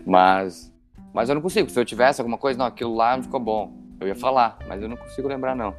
[0.05, 0.71] Mas.
[1.11, 1.67] Mas eu não consigo.
[1.69, 3.73] Se eu tivesse alguma coisa, não, aquilo lá não ficou bom.
[3.99, 5.73] Eu ia falar, mas eu não consigo lembrar, não.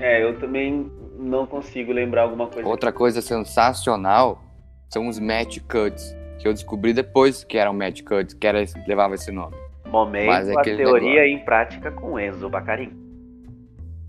[0.00, 2.66] É, eu também não consigo lembrar alguma coisa.
[2.66, 4.42] Outra coisa sensacional
[4.88, 9.14] são os match cuts, que eu descobri depois que eram match cuts, que era, levava
[9.14, 9.54] esse nome.
[9.86, 11.26] Momento, Mas é a teoria negócio.
[11.26, 13.05] em prática com Enzo Bacarim.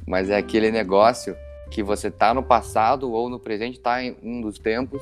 [0.07, 1.35] Mas é aquele negócio
[1.69, 5.01] que você tá no passado ou no presente, tá em um dos tempos.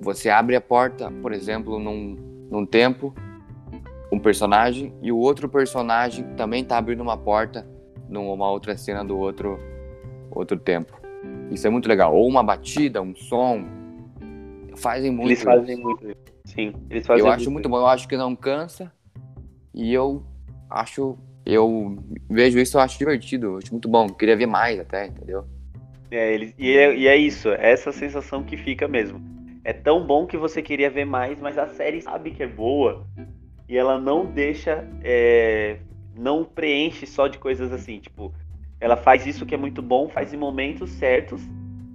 [0.00, 2.16] Você abre a porta, por exemplo, num,
[2.50, 3.14] num tempo,
[4.10, 7.66] um personagem, e o outro personagem também tá abrindo uma porta
[8.08, 9.58] numa outra cena do outro,
[10.30, 10.98] outro tempo.
[11.50, 12.14] Isso é muito legal.
[12.14, 13.64] Ou uma batida, um som.
[14.76, 15.28] Fazem muito.
[15.28, 15.82] Eles fazem isso.
[15.82, 16.16] muito.
[16.44, 17.78] Sim, eles fazem Eu acho muito bom.
[17.78, 18.92] Eu acho que não cansa.
[19.74, 20.22] E eu
[20.70, 21.18] acho.
[21.50, 21.96] Eu
[22.28, 23.56] vejo isso, eu acho divertido.
[23.56, 24.06] Acho muito bom.
[24.10, 25.46] Queria ver mais até, entendeu?
[26.10, 27.48] É, ele, e, é, e é isso.
[27.48, 29.18] É essa sensação que fica mesmo.
[29.64, 33.06] É tão bom que você queria ver mais, mas a série sabe que é boa.
[33.66, 35.78] E ela não deixa é,
[36.14, 38.34] não preenche só de coisas assim, tipo,
[38.78, 41.40] ela faz isso que é muito bom, faz em momentos certos,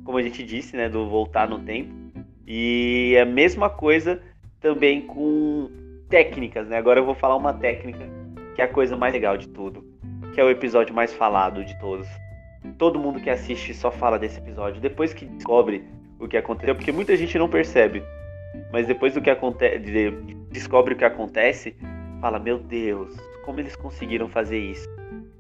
[0.04, 1.94] como a gente disse, né, do voltar no tempo.
[2.48, 4.20] E é a mesma coisa
[4.60, 5.70] também com
[6.10, 6.78] técnicas, né?
[6.78, 8.23] Agora eu vou falar uma técnica
[8.56, 9.84] que é a coisa mais legal de tudo,
[10.34, 12.08] que é o episódio mais falado de todos.
[12.78, 14.82] Todo mundo que assiste só fala desse episódio.
[14.82, 15.84] Depois que descobre
[16.20, 18.04] o que aconteceu, porque muita gente não percebe,
[18.72, 19.80] mas depois do que acontece,
[20.52, 21.76] descobre o que acontece,
[22.22, 24.88] fala: Meu Deus, como eles conseguiram fazer isso.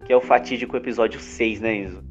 [0.05, 2.03] Que é o fatídico episódio 6, né, Enzo?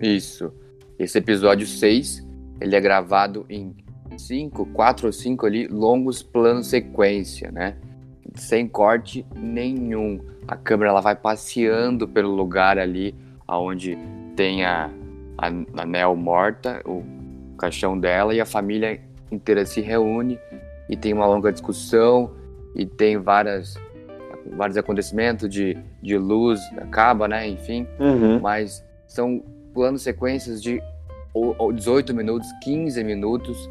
[0.00, 0.52] Isso.
[0.98, 2.26] Esse episódio 6,
[2.60, 3.74] ele é gravado em
[4.18, 7.76] 5, 4 ou 5 ali, longos planos sequência, né?
[8.34, 10.20] Sem corte nenhum.
[10.46, 13.14] A câmera ela vai passeando pelo lugar ali
[13.48, 13.98] onde
[14.36, 14.90] tem a,
[15.36, 17.04] a, a Nel morta, o
[17.58, 20.38] caixão dela, e a família inteira se reúne
[20.88, 22.32] e tem uma longa discussão
[22.74, 23.76] e tem várias
[24.56, 27.46] vários acontecimentos de, de luz, acaba, né?
[27.48, 27.86] Enfim.
[27.98, 28.40] Uhum.
[28.40, 30.82] Mas são planos sequências de
[31.74, 33.70] 18 minutos, 15 minutos.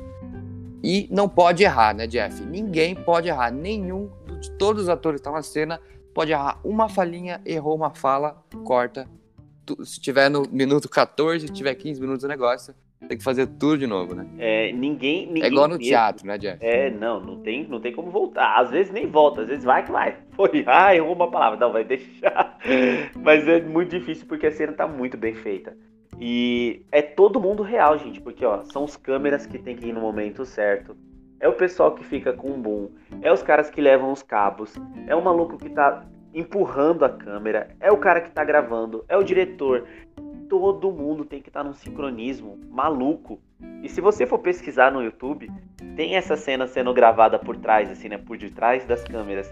[0.81, 2.41] E não pode errar, né, Jeff?
[2.45, 3.51] Ninguém pode errar.
[3.51, 5.79] Nenhum de todos os atores que estão na cena
[6.13, 9.07] pode errar uma falinha, errou uma fala, corta
[9.83, 12.73] se tiver no minuto 14, se tiver 15 minutos o negócio,
[13.07, 14.25] tem que fazer tudo de novo, né?
[14.37, 16.57] É, ninguém, ninguém É igual no mesmo- teatro, né, Jeff?
[16.59, 18.59] É, não, não tem, não tem como voltar.
[18.59, 20.17] Às vezes nem volta, às vezes vai que vai.
[20.35, 21.59] Foi, ah, errou uma palavra.
[21.59, 22.57] Não, vai deixar.
[23.15, 25.77] Mas é muito difícil porque a cena tá muito bem feita.
[26.19, 29.93] E é todo mundo real, gente, porque ó, são os câmeras que tem que ir
[29.93, 30.97] no momento certo.
[31.39, 32.89] É o pessoal que fica com o boom.
[33.21, 34.75] É os caras que levam os cabos.
[35.07, 37.69] É o maluco que tá empurrando a câmera.
[37.79, 39.05] É o cara que tá gravando.
[39.07, 39.87] É o diretor.
[40.49, 43.39] Todo mundo tem que estar num sincronismo maluco.
[43.81, 45.49] E se você for pesquisar no YouTube,
[45.95, 48.17] tem essa cena sendo gravada por trás, assim, né?
[48.17, 49.49] Por detrás das câmeras.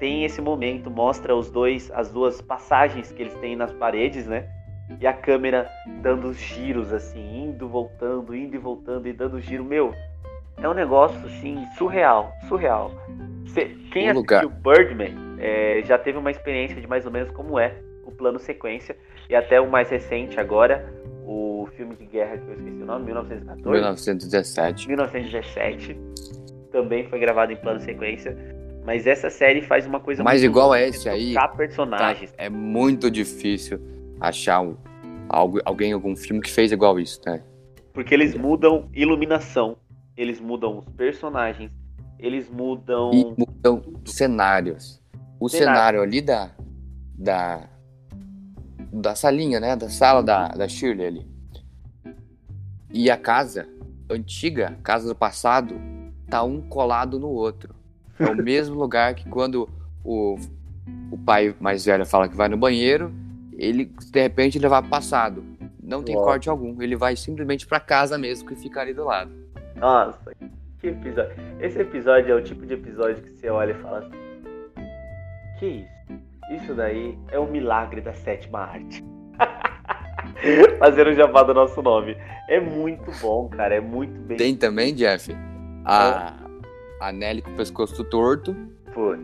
[0.00, 4.48] Tem esse momento, mostra os dois, as duas passagens que eles têm nas paredes, né?
[4.98, 5.70] E a câmera
[6.02, 9.64] dando os giros, assim, indo, voltando, indo e voltando e dando giro.
[9.64, 9.94] Meu,
[10.62, 12.92] é um negócio, assim, surreal, surreal.
[13.46, 17.58] Cê- quem Um assistiu Birdman é, já teve uma experiência de mais ou menos como
[17.58, 18.96] é o plano sequência.
[19.28, 20.92] E até o mais recente agora,
[21.24, 23.70] o filme de guerra que eu esqueci o nome, 1914.
[23.70, 24.86] 1917.
[24.88, 25.96] 1917
[26.72, 28.36] também foi gravado em plano sequência.
[28.84, 32.32] Mas essa série faz uma coisa Mas muito igual a esse aí, tocar Tá, personagens.
[32.38, 33.78] é muito difícil
[34.20, 34.76] achar um,
[35.28, 37.42] algo, alguém, algum filme que fez igual isso, né?
[37.92, 39.76] Porque eles mudam iluminação,
[40.20, 41.70] eles mudam os personagens,
[42.18, 43.10] eles mudam.
[43.14, 45.00] E mudam cenários.
[45.40, 45.74] O Cenário.
[45.74, 46.50] cenário ali da,
[47.16, 47.66] da,
[48.92, 49.74] da salinha, né?
[49.74, 51.26] Da sala da, da Shirley ali.
[52.92, 53.66] E a casa
[54.10, 55.80] antiga, casa do passado,
[56.28, 57.74] tá um colado no outro.
[58.18, 59.70] É o mesmo lugar que quando
[60.04, 60.36] o,
[61.10, 63.10] o pai mais velho fala que vai no banheiro,
[63.56, 65.42] ele, de repente, ele vai pro passado.
[65.82, 66.26] Não tem Uau.
[66.26, 66.82] corte algum.
[66.82, 69.40] Ele vai simplesmente pra casa mesmo, que fica ali do lado.
[69.80, 70.36] Nossa,
[70.78, 71.32] que episódio.
[71.58, 74.10] Esse episódio é o tipo de episódio que você olha e fala assim:
[75.58, 76.00] Que isso?
[76.50, 79.02] Isso daí é o milagre da sétima arte.
[80.78, 82.16] Fazendo o jabá do nosso nome.
[82.48, 83.76] É muito bom, cara.
[83.76, 84.36] É muito bem.
[84.36, 85.32] Tem também, Jeff,
[85.84, 86.34] a,
[87.00, 88.54] a Nelly com o pescoço torto.
[88.92, 89.14] Pô,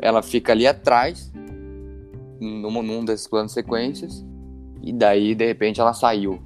[0.00, 1.32] Ela fica ali atrás,
[2.40, 4.24] num, num desses planos sequências.
[4.82, 6.42] E daí, de repente, ela saiu.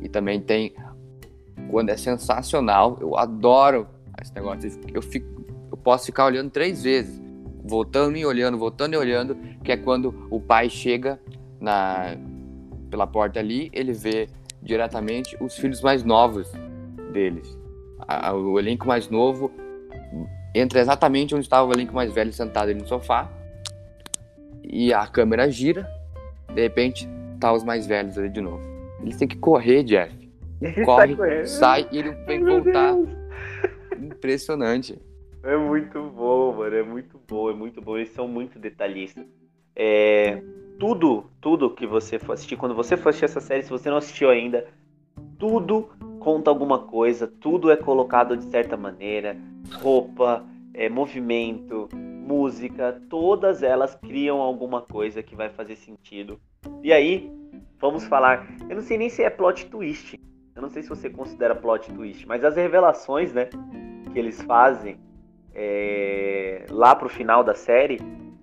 [0.00, 0.74] E também tem.
[1.70, 3.86] Quando é sensacional, eu adoro
[4.20, 4.70] esse negócio.
[4.92, 5.26] Eu, fico,
[5.70, 7.20] eu posso ficar olhando três vezes.
[7.64, 9.36] Voltando e olhando, voltando e olhando.
[9.62, 11.20] Que é quando o pai chega
[11.60, 12.16] na,
[12.90, 14.28] pela porta ali, ele vê
[14.62, 16.50] diretamente os filhos mais novos
[17.12, 17.58] deles.
[18.06, 19.50] A- o elenco mais novo
[20.54, 23.30] entra exatamente onde estava o elenco mais velho sentado ali no sofá.
[24.64, 25.86] E a câmera gira.
[26.54, 27.06] De repente,
[27.38, 28.62] tá os mais velhos ali de novo.
[29.02, 30.17] Eles têm que correr, Jeff.
[30.60, 32.94] Ele Corre, sai sai e ele vem Meu voltar.
[32.94, 33.08] Deus.
[33.98, 35.00] Impressionante.
[35.42, 36.74] É muito bom, mano.
[36.74, 37.96] É muito bom, é muito bom.
[37.96, 39.24] Eles são muito detalhistas.
[39.74, 40.42] É,
[40.78, 43.96] tudo, tudo que você for assistir, quando você for assistir essa série, se você não
[43.96, 44.66] assistiu ainda,
[45.38, 49.36] tudo conta alguma coisa, tudo é colocado de certa maneira.
[49.80, 50.44] Roupa,
[50.74, 56.40] é, movimento, música, todas elas criam alguma coisa que vai fazer sentido.
[56.82, 57.30] E aí,
[57.80, 58.46] vamos falar.
[58.68, 60.20] Eu não sei nem se é plot twist.
[60.58, 63.48] Eu não sei se você considera plot twist, mas as revelações, né,
[64.12, 64.98] que eles fazem
[65.54, 68.00] é, lá pro final da série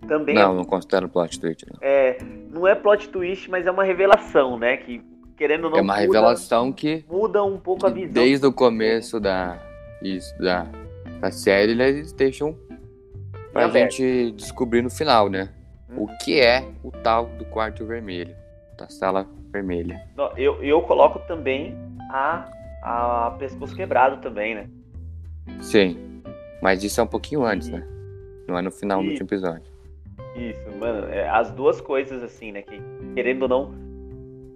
[0.08, 1.66] também Não, não considero plot twist.
[1.70, 1.78] Não.
[1.82, 2.18] é,
[2.50, 4.78] não é plot twist, mas é uma revelação, né?
[4.78, 5.02] Que
[5.36, 8.14] querendo ou não É uma muda, revelação que, muda um pouco a visão.
[8.14, 9.60] desde o começo da,
[10.02, 10.66] isso, da,
[11.20, 12.58] da série eles deixam
[13.52, 13.92] pra aberto.
[13.92, 15.50] gente descobrir no final, né?
[15.90, 16.04] Uhum.
[16.04, 18.34] O que é o tal do quarto vermelho,
[18.78, 20.02] da sala vermelha.
[20.38, 21.76] Eu, eu coloco também
[22.16, 24.70] a, a pescoço quebrado também, né?
[25.60, 26.22] Sim,
[26.62, 27.86] mas isso é um pouquinho antes, né?
[28.48, 29.76] Não é no final do último episódio.
[30.36, 31.08] Isso, mano.
[31.10, 32.62] é, as duas coisas assim, né?
[32.62, 32.82] Que
[33.14, 33.86] querendo ou não.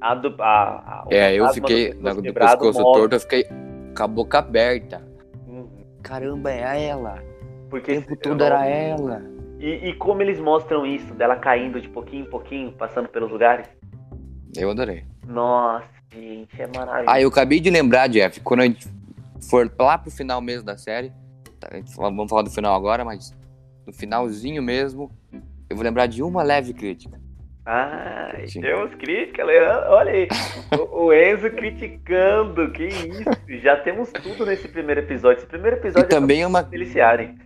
[0.02, 3.44] A do, a, a, o É, eu fiquei, do na, do pescoço torto, eu fiquei
[3.44, 5.02] com a boca aberta.
[5.46, 5.68] Uhum.
[6.02, 7.22] Caramba, é ela.
[7.66, 9.22] O Porque tempo todo era ela.
[9.60, 13.68] E, e como eles mostram isso, dela caindo de pouquinho em pouquinho, passando pelos lugares.
[14.56, 15.04] Eu adorei.
[15.28, 17.10] Nossa, gente, é maravilhoso.
[17.10, 18.88] Ah, eu acabei de lembrar, Jeff, quando a gente
[19.50, 21.12] for lá pro final mesmo da série,
[21.60, 23.36] tá, vamos falar do final agora, mas
[23.86, 25.12] no finalzinho mesmo,
[25.70, 27.20] eu vou lembrar de uma leve crítica.
[27.66, 28.62] Ai, Sim.
[28.62, 29.92] temos crítica, Leandro.
[29.92, 30.28] Olha aí.
[30.92, 33.62] O, o Enzo criticando, que isso.
[33.62, 35.38] Já temos tudo nesse primeiro episódio.
[35.38, 37.38] Esse primeiro E episódio também é, é uma, deliciarem.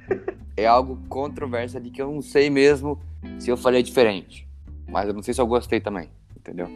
[0.55, 2.97] é algo controverso ali que eu não sei mesmo
[3.37, 4.47] se eu falei diferente.
[4.87, 6.69] Mas eu não sei se eu gostei também, entendeu?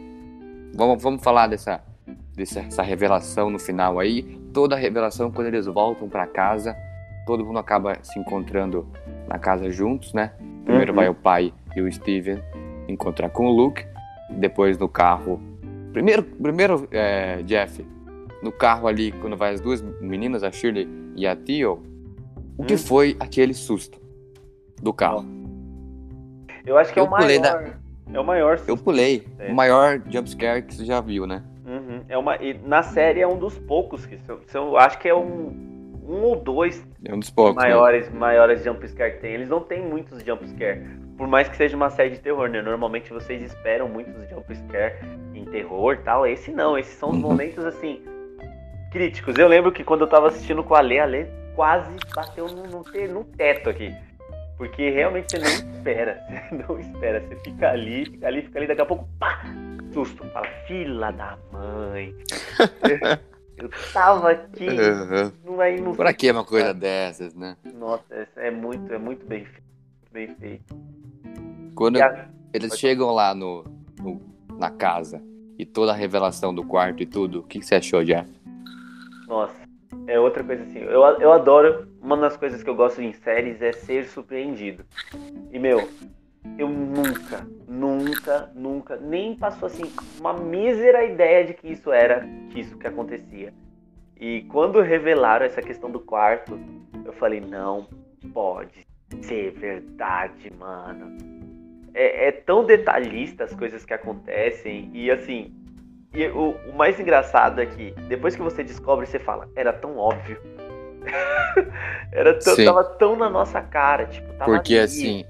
[0.74, 1.80] Vamos, vamos falar dessa,
[2.34, 4.22] dessa essa revelação no final aí.
[4.52, 6.76] Toda a revelação quando eles voltam pra casa,
[7.26, 8.86] todo mundo acaba se encontrando
[9.28, 10.32] na casa juntos, né?
[10.64, 10.96] Primeiro Uhum.
[10.96, 12.42] vai o pai e o Steven
[12.88, 13.84] encontrar com o Luke.
[14.30, 15.40] depois no carro.
[15.90, 17.82] Primeiro, primeiro é, Jeff,
[18.42, 21.82] no carro ali, quando vai as duas meninas, a Shirley e a Theo,
[22.58, 22.78] o que Hum.
[22.78, 23.98] foi aquele susto
[24.82, 25.24] do carro?
[26.66, 27.64] Eu acho que é Eu o pulei maior.
[27.70, 27.74] da-
[28.12, 28.58] É o maior.
[28.66, 29.26] Eu pulei.
[29.38, 29.50] É.
[29.50, 31.42] O maior jumpscare que você já viu, né?
[31.66, 32.02] Uhum.
[32.08, 34.98] É uma, e na série é um dos poucos que se eu, se eu acho
[34.98, 37.62] que é um, um ou dois É um dos poucos.
[37.62, 37.68] né?
[37.68, 39.32] maiores, maiores jumpscare que tem.
[39.34, 40.82] Eles não têm muitos jumpscare.
[41.18, 42.62] Por mais que seja uma série de terror, né?
[42.62, 44.94] Normalmente vocês esperam muitos jumpscare
[45.34, 46.26] em terror e tal.
[46.26, 47.22] Esse não, esses são os Uhum.
[47.22, 48.00] momentos assim.
[48.90, 49.36] Críticos.
[49.36, 52.62] Eu lembro que quando eu tava assistindo com a Lê, a Lê quase bateu no,
[52.66, 53.94] no, no teto aqui.
[54.58, 56.20] Porque realmente você não espera.
[56.28, 57.20] Você não espera.
[57.20, 59.40] Você fica ali, fica ali, fica ali, daqui a pouco, pá!
[59.92, 60.22] Susto.
[60.30, 62.14] Fala, fila da mãe.
[63.56, 64.66] eu tava aqui.
[64.68, 65.32] Uhum.
[65.44, 67.56] Não é, não Pra que uma coisa dessas, né?
[67.74, 69.62] nossa, essa é muito, é muito bem feito.
[70.12, 70.76] Bem feito.
[71.74, 73.64] Quando a- eles chegam lá no,
[74.00, 74.20] no-
[74.58, 75.22] na casa
[75.58, 78.28] e toda a revelação do quarto e tudo, o que, que você achou, Jeff?
[79.26, 79.54] Nossa,
[80.06, 80.78] é outra coisa assim.
[80.80, 81.86] Eu, eu adoro.
[82.00, 84.84] Uma das coisas que eu gosto em séries é ser surpreendido.
[85.50, 85.88] E meu,
[86.56, 92.60] eu nunca, nunca, nunca, nem passou assim uma mísera ideia de que isso era, que
[92.60, 93.52] isso que acontecia.
[94.20, 96.58] E quando revelaram essa questão do quarto,
[97.04, 97.86] eu falei, não
[98.32, 98.86] pode
[99.22, 101.16] ser verdade, mano.
[101.94, 105.54] É, é tão detalhista as coisas que acontecem e assim.
[106.14, 109.96] E o, o mais engraçado é que depois que você descobre, você fala, era tão
[109.96, 110.40] óbvio.
[112.12, 112.64] era tão, Sim.
[112.64, 114.82] tava tão na nossa cara, tipo, tava Porque ali.
[114.84, 115.24] assim,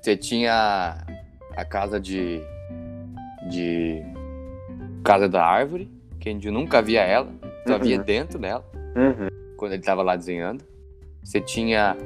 [0.00, 0.98] você tinha
[1.56, 2.40] a casa de.
[3.50, 4.02] de.
[5.02, 7.28] Casa da árvore, que a gente nunca via ela,
[7.66, 7.80] só Uhum.
[7.80, 8.64] via dentro dela,
[8.96, 9.28] Uhum.
[9.56, 10.64] quando ele tava lá desenhando.
[11.22, 11.96] Você tinha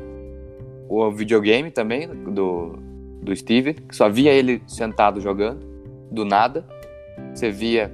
[0.88, 2.76] o videogame também do,
[3.22, 5.60] do Steve, que só via ele sentado jogando,
[6.10, 6.64] do nada.
[7.34, 7.92] Você via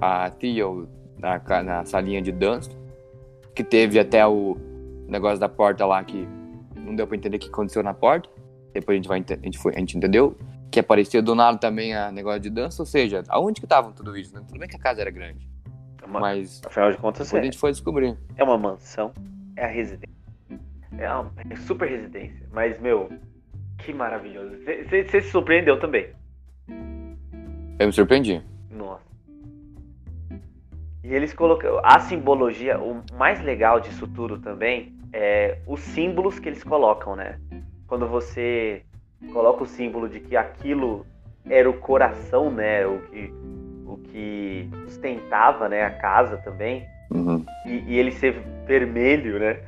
[0.00, 2.70] a Theo na, na salinha de dança,
[3.58, 4.56] que teve até o
[5.08, 6.28] negócio da porta lá que
[6.76, 8.28] não deu pra entender o que aconteceu na porta.
[8.72, 10.36] Depois a gente, vai, a gente, foi, a gente entendeu.
[10.70, 14.16] Que aparecia do nada também a negócio de dança, ou seja, aonde que estavam tudo
[14.16, 14.32] isso?
[14.32, 14.44] Né?
[14.46, 15.48] Tudo bem que a casa era grande,
[16.00, 18.16] É uma- mas Afinal de contas, a é, gente foi descobrir.
[18.36, 19.12] é uma mansão,
[19.56, 20.16] é a residência.
[20.96, 22.46] É uma é super residência.
[22.52, 23.08] Mas, meu,
[23.78, 24.54] que maravilhoso.
[24.64, 26.10] Você se surpreendeu também.
[27.80, 28.40] Eu me surpreendi.
[28.70, 29.07] Nossa.
[31.08, 31.80] E eles colocam.
[31.82, 37.38] A simbologia, o mais legal disso tudo também é os símbolos que eles colocam, né?
[37.86, 38.82] Quando você
[39.32, 41.06] coloca o símbolo de que aquilo
[41.48, 42.86] era o coração, né?
[42.86, 43.32] O que,
[43.86, 45.82] o que sustentava né?
[45.82, 46.86] a casa também.
[47.10, 47.42] Uhum.
[47.64, 49.60] E, e ele ser vermelho, né?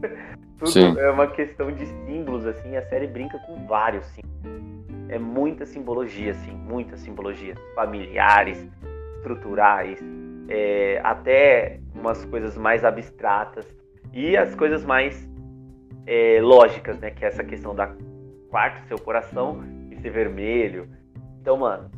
[0.58, 0.98] Tudo Sim.
[0.98, 2.74] é uma questão de símbolos, assim.
[2.74, 5.10] A série brinca com vários símbolos.
[5.10, 6.52] É muita simbologia, assim.
[6.52, 7.54] Muita simbologia.
[7.74, 8.66] Familiares,
[9.16, 10.02] estruturais,
[10.48, 13.66] é, até umas coisas mais abstratas.
[14.12, 15.28] E as coisas mais
[16.06, 17.10] é, lógicas, né?
[17.10, 17.90] Que é essa questão da
[18.50, 20.88] quarto, seu coração e ser vermelho.
[21.40, 21.90] Então, mano,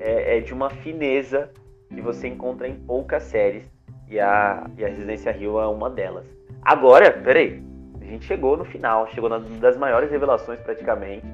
[0.00, 1.50] é, é de uma fineza
[1.88, 3.64] que você encontra em poucas séries.
[4.08, 6.26] E a, e a Residência Rio é uma delas.
[6.62, 7.62] Agora, peraí.
[8.00, 11.24] A gente chegou no final, chegou na das maiores revelações praticamente.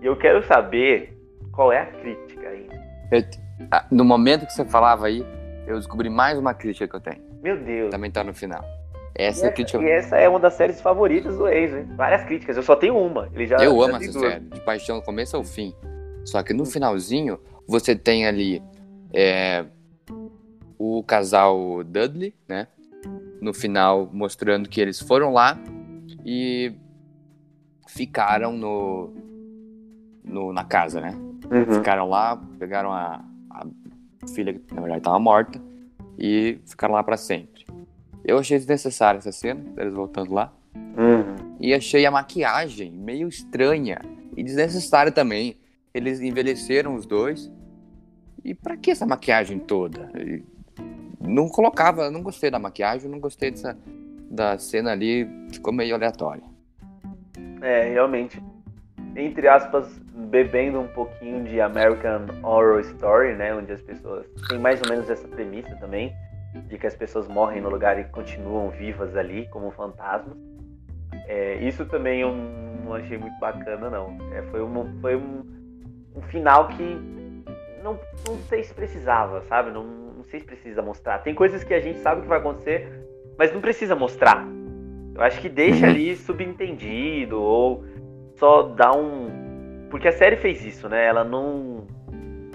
[0.00, 1.14] E eu quero saber
[1.52, 2.48] qual é a crítica.
[3.12, 3.22] Eu-
[3.70, 5.22] ah, no momento que você falava aí,
[5.70, 7.22] eu descobri mais uma crítica que eu tenho.
[7.42, 7.90] Meu Deus.
[7.90, 8.62] Também tá no final.
[9.18, 9.82] E Essa essa, crítica.
[9.82, 11.88] e essa é uma das séries favoritas do Enzo, hein?
[11.96, 12.56] Várias críticas.
[12.56, 13.28] Eu só tenho uma.
[13.34, 15.74] Ele já, Eu já amo essa série, de paixão do começo ao fim.
[16.24, 18.62] Só que no finalzinho, você tem ali
[19.12, 19.64] é,
[20.78, 22.66] o casal Dudley, né?
[23.40, 25.58] No final, mostrando que eles foram lá
[26.24, 26.74] e
[27.88, 29.12] ficaram no,
[30.22, 31.14] no na casa, né?
[31.50, 31.74] Uhum.
[31.74, 33.24] Ficaram lá, pegaram a
[34.28, 35.60] filha, que na verdade estava morta,
[36.18, 37.66] e ficaram lá pra sempre.
[38.24, 40.52] Eu achei desnecessária essa cena, eles voltando lá.
[40.74, 41.56] Uhum.
[41.58, 44.00] E achei a maquiagem meio estranha
[44.36, 45.56] e desnecessária também.
[45.92, 47.50] Eles envelheceram os dois.
[48.44, 50.10] E pra que essa maquiagem toda?
[50.14, 50.42] E
[51.20, 53.76] não colocava, não gostei da maquiagem, não gostei dessa
[54.30, 56.44] da cena ali, ficou meio aleatória.
[57.60, 58.40] É, realmente.
[59.16, 63.54] Entre aspas, bebendo um pouquinho de American Horror Story, né?
[63.54, 64.26] Onde as pessoas.
[64.48, 66.12] Tem mais ou menos essa premissa também.
[66.66, 70.36] De que as pessoas morrem no lugar e continuam vivas ali, como fantasmas.
[71.26, 72.34] É, isso também eu
[72.84, 74.16] não achei muito bacana, não.
[74.32, 75.44] É, foi um, foi um,
[76.16, 76.82] um final que
[77.84, 79.70] não, não sei se precisava, sabe?
[79.70, 81.18] Não, não sei se precisa mostrar.
[81.20, 82.88] Tem coisas que a gente sabe que vai acontecer,
[83.38, 84.44] mas não precisa mostrar.
[85.14, 85.90] Eu acho que deixa Uhum.
[85.92, 87.84] ali subentendido ou
[88.40, 89.86] só dá um.
[89.90, 91.06] Porque a série fez isso, né?
[91.06, 91.86] Ela não.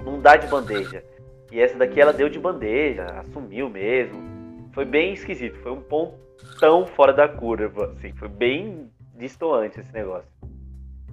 [0.03, 1.03] não dá de bandeja.
[1.51, 4.69] E essa daqui ela deu de bandeja, assumiu mesmo.
[4.73, 10.27] Foi bem esquisito, foi um pontão fora da curva, assim, foi bem distoante esse negócio.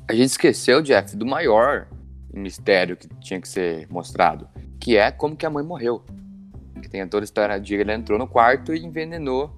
[0.09, 1.87] A gente esqueceu, Jeff, do maior
[2.35, 4.49] mistério que tinha que ser mostrado,
[4.81, 6.03] que é como que a mãe morreu.
[6.81, 9.55] Que tem toda a história de ele entrou no quarto e envenenou,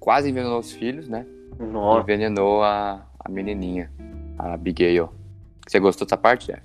[0.00, 1.26] quase envenenou os filhos, né?
[1.58, 2.00] Nossa.
[2.00, 3.92] Envenenou a, a menininha,
[4.38, 5.10] a Abigail.
[5.66, 6.62] Você gostou dessa parte, Jeff?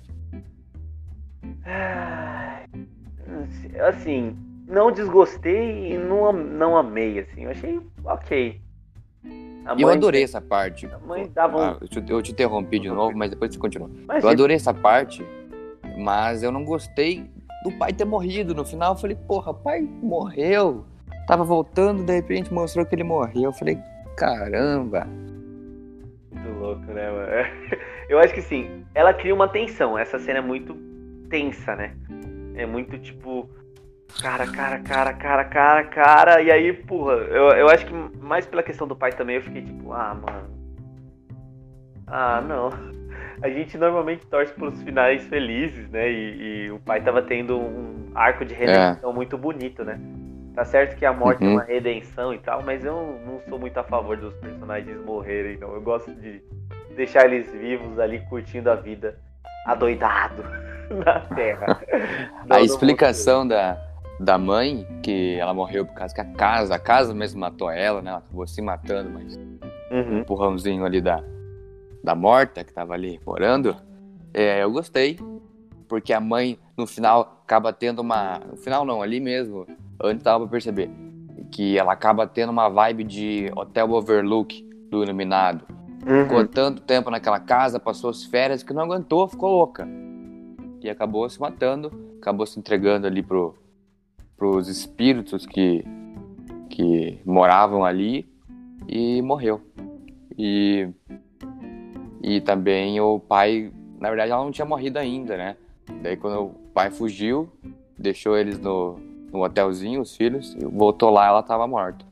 [3.88, 7.44] Assim, não desgostei e não, não amei, assim.
[7.44, 8.60] Eu achei ok.
[9.64, 10.86] A eu adorei essa parte.
[10.86, 11.60] A mãe dava um...
[11.60, 13.90] ah, eu, te, eu te interrompi de novo, mas depois você continua.
[14.06, 15.24] Mas eu adorei essa parte,
[15.98, 17.30] mas eu não gostei
[17.62, 18.54] do pai ter morrido.
[18.54, 20.84] No final eu falei, porra, pai morreu.
[21.26, 23.44] Tava voltando, de repente mostrou que ele morreu.
[23.44, 23.78] Eu falei,
[24.16, 25.06] caramba.
[28.12, 28.84] Eu acho que sim.
[28.94, 29.98] Ela cria uma tensão.
[29.98, 30.74] Essa cena é muito
[31.30, 31.94] tensa, né?
[32.54, 33.48] É muito tipo.
[34.20, 36.42] Cara, cara, cara, cara, cara, cara.
[36.42, 39.62] E aí, porra, eu, eu acho que mais pela questão do pai também, eu fiquei
[39.62, 40.50] tipo, ah, mano.
[42.06, 42.68] Ah, não.
[43.42, 46.12] A gente normalmente torce pelos finais felizes, né?
[46.12, 49.14] E, e o pai tava tendo um arco de redenção é.
[49.14, 49.98] muito bonito, né?
[50.54, 51.52] Tá certo que a morte uhum.
[51.52, 55.56] é uma redenção e tal, mas eu não sou muito a favor dos personagens morrerem,
[55.56, 55.72] não.
[55.72, 56.42] Eu gosto de
[56.94, 59.18] deixar eles vivos ali curtindo a vida
[59.66, 60.42] adoidado
[61.04, 61.80] na Terra.
[62.48, 63.78] a explicação da,
[64.18, 68.02] da mãe, que ela morreu por causa que a casa, a casa mesmo matou ela,
[68.02, 68.10] né?
[68.10, 69.36] Ela acabou se matando, mas
[69.90, 70.16] uhum.
[70.16, 71.22] um empurrãozinho ali da,
[72.02, 73.76] da morta que tava ali morando.
[74.34, 75.18] É, eu gostei,
[75.88, 78.38] porque a mãe, no final, acaba tendo uma.
[78.38, 79.66] No final não, ali mesmo,
[80.02, 80.90] antes dava pra perceber.
[81.50, 85.66] Que ela acaba tendo uma vibe de Hotel Overlook do Iluminado
[86.06, 86.24] Uhum.
[86.24, 89.86] Ficou tanto tempo naquela casa, passou as férias que não aguentou, ficou louca.
[90.80, 93.56] E acabou se matando, acabou se entregando ali pro,
[94.36, 95.84] pros espíritos que,
[96.68, 98.28] que moravam ali
[98.88, 99.60] e morreu.
[100.36, 100.88] E,
[102.20, 105.56] e também o pai, na verdade ela não tinha morrido ainda, né?
[106.02, 107.48] Daí quando o pai fugiu,
[107.96, 108.98] deixou eles no,
[109.32, 112.11] no hotelzinho, os filhos, voltou lá ela estava morta.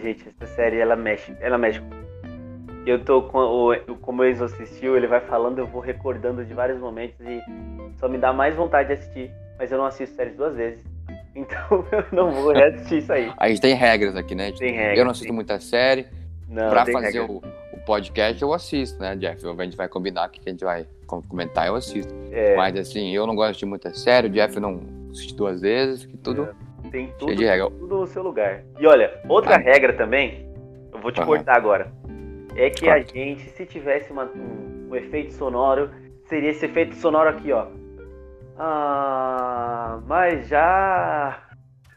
[0.00, 1.82] Gente, essa série ela mexe, ela mexe.
[2.86, 6.78] Eu tô com o como Enzo assistiu, ele vai falando, eu vou recordando de vários
[6.78, 7.42] momentos e
[7.98, 10.84] só me dá mais vontade de assistir, mas eu não assisto séries duas vezes.
[11.36, 13.30] Então eu não vou reassistir isso aí.
[13.36, 14.50] A gente tem regras aqui, né?
[14.50, 14.98] Tem regras.
[14.98, 15.34] Eu não assisto sim.
[15.34, 16.06] muita série.
[16.48, 19.46] Não, pra fazer o, o, podcast eu assisto, né, Jeff?
[19.46, 22.12] A gente vai combinar que a gente vai comentar, eu assisto.
[22.32, 22.56] É.
[22.56, 24.80] Mas assim, eu não gosto de muita série, o Jeff não
[25.12, 26.44] assiste duas vezes, que tudo.
[26.44, 26.67] É.
[26.90, 27.34] Tem tudo,
[27.78, 28.62] tudo no seu lugar.
[28.78, 29.58] E olha, outra ah.
[29.58, 30.48] regra também,
[30.92, 31.92] eu vou te cortar agora,
[32.56, 32.96] é que Corta.
[32.96, 35.90] a gente, se tivesse uma, um, um, efeito sonoro,
[36.26, 37.66] seria esse efeito sonoro aqui, ó.
[38.58, 41.40] Ah, mas já.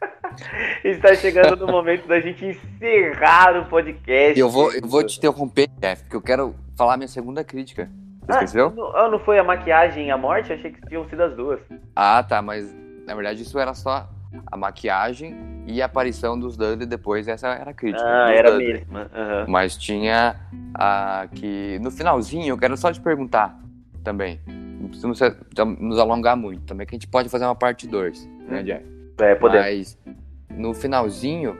[0.84, 4.38] Está chegando no momento da gente encerrar o podcast.
[4.38, 7.90] Eu vou, eu vou te interromper, Jeff, porque eu quero falar minha segunda crítica.
[8.20, 8.70] Você ah, esqueceu?
[8.70, 10.50] Não, ah, não foi a maquiagem e a morte?
[10.50, 11.60] Eu achei que tinham sido as duas.
[11.96, 12.72] Ah, tá, mas
[13.04, 14.08] na verdade isso era só
[14.46, 18.04] a maquiagem e a aparição dos Dudley depois, essa era a crítica.
[18.04, 18.72] Ah, era Dudley.
[18.72, 18.98] mesmo.
[18.98, 19.44] Uhum.
[19.48, 20.36] Mas tinha
[20.74, 21.78] a que.
[21.80, 23.58] No finalzinho, eu quero só te perguntar
[24.02, 24.40] também.
[24.46, 25.20] Não precisamos
[25.78, 28.92] nos alongar muito também, que a gente pode fazer uma parte 2, né, hum.
[29.20, 29.64] É, podemos.
[29.64, 29.98] Mas
[30.50, 31.56] no finalzinho,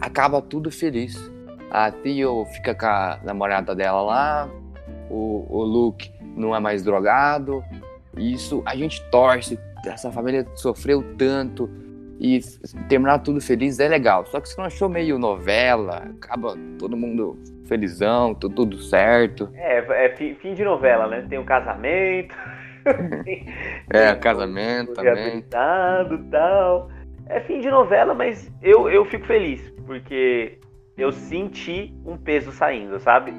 [0.00, 1.30] acaba tudo feliz.
[1.70, 4.48] A Theo fica com a namorada dela lá,
[5.10, 7.62] o, o Luke não é mais drogado.
[8.16, 9.58] Isso a gente torce.
[9.84, 11.68] Essa família sofreu tanto
[12.20, 12.40] e
[12.88, 14.24] terminar tudo feliz é legal.
[14.26, 19.50] Só que você não achou meio novela, acaba todo mundo felizão, tudo, tudo certo.
[19.54, 21.26] É, é fim de novela, né?
[21.28, 22.36] Tem o um casamento.
[23.90, 25.42] é, o casamento também.
[26.30, 26.90] tal.
[27.26, 30.58] É fim de novela, mas eu, eu fico feliz, porque
[30.96, 33.32] eu senti um peso saindo, sabe?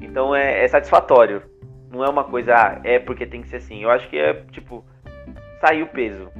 [0.00, 1.42] Então é, é satisfatório.
[1.90, 3.82] Não é uma coisa, ah, é porque tem que ser assim.
[3.82, 4.84] Eu acho que é, tipo,
[5.60, 6.30] saiu o peso.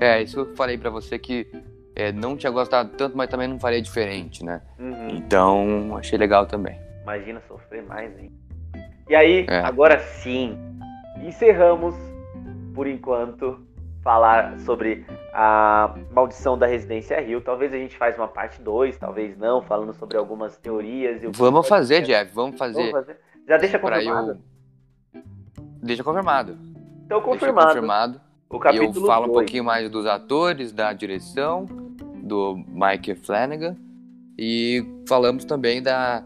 [0.00, 1.46] É, isso eu falei para você que
[1.94, 4.62] é, não tinha gostado tanto, mas também não faria diferente, né?
[4.78, 5.08] Uhum.
[5.10, 6.78] Então, achei legal também.
[7.02, 8.32] Imagina sofrer mais, hein?
[9.08, 9.58] E aí, é.
[9.58, 10.58] agora sim,
[11.22, 11.94] encerramos,
[12.74, 13.60] por enquanto,
[14.02, 17.40] falar sobre a maldição da Residência Rio.
[17.40, 21.20] Talvez a gente faça uma parte 2, talvez não, falando sobre algumas teorias.
[21.32, 22.90] vamos fazer, Jeff, vamos fazer.
[22.90, 23.18] vamos fazer.
[23.46, 24.40] Já deixa confirmado.
[25.12, 25.22] Eu...
[25.82, 26.58] Deixa confirmado.
[27.04, 27.66] Então, confirmado.
[27.66, 28.29] Deixa confirmado.
[28.52, 29.30] Eu falo dois.
[29.30, 31.66] um pouquinho mais dos atores, da direção,
[32.16, 33.76] do Mike Flanagan.
[34.36, 36.24] E falamos também da,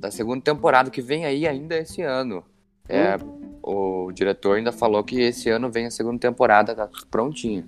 [0.00, 2.42] da segunda temporada que vem aí ainda esse ano.
[2.88, 3.58] É, hum.
[3.62, 7.64] o diretor ainda falou que esse ano vem a segunda temporada, tá prontinho.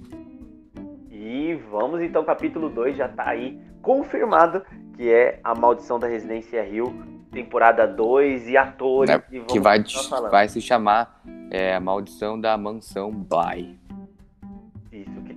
[1.10, 4.62] E vamos então, capítulo 2 já tá aí confirmado
[4.96, 6.92] que é A Maldição da Residência Rio,
[7.30, 9.10] temporada 2 e atores.
[9.10, 9.82] É, que vai,
[10.30, 13.78] vai se chamar é, A Maldição da Mansão Bly.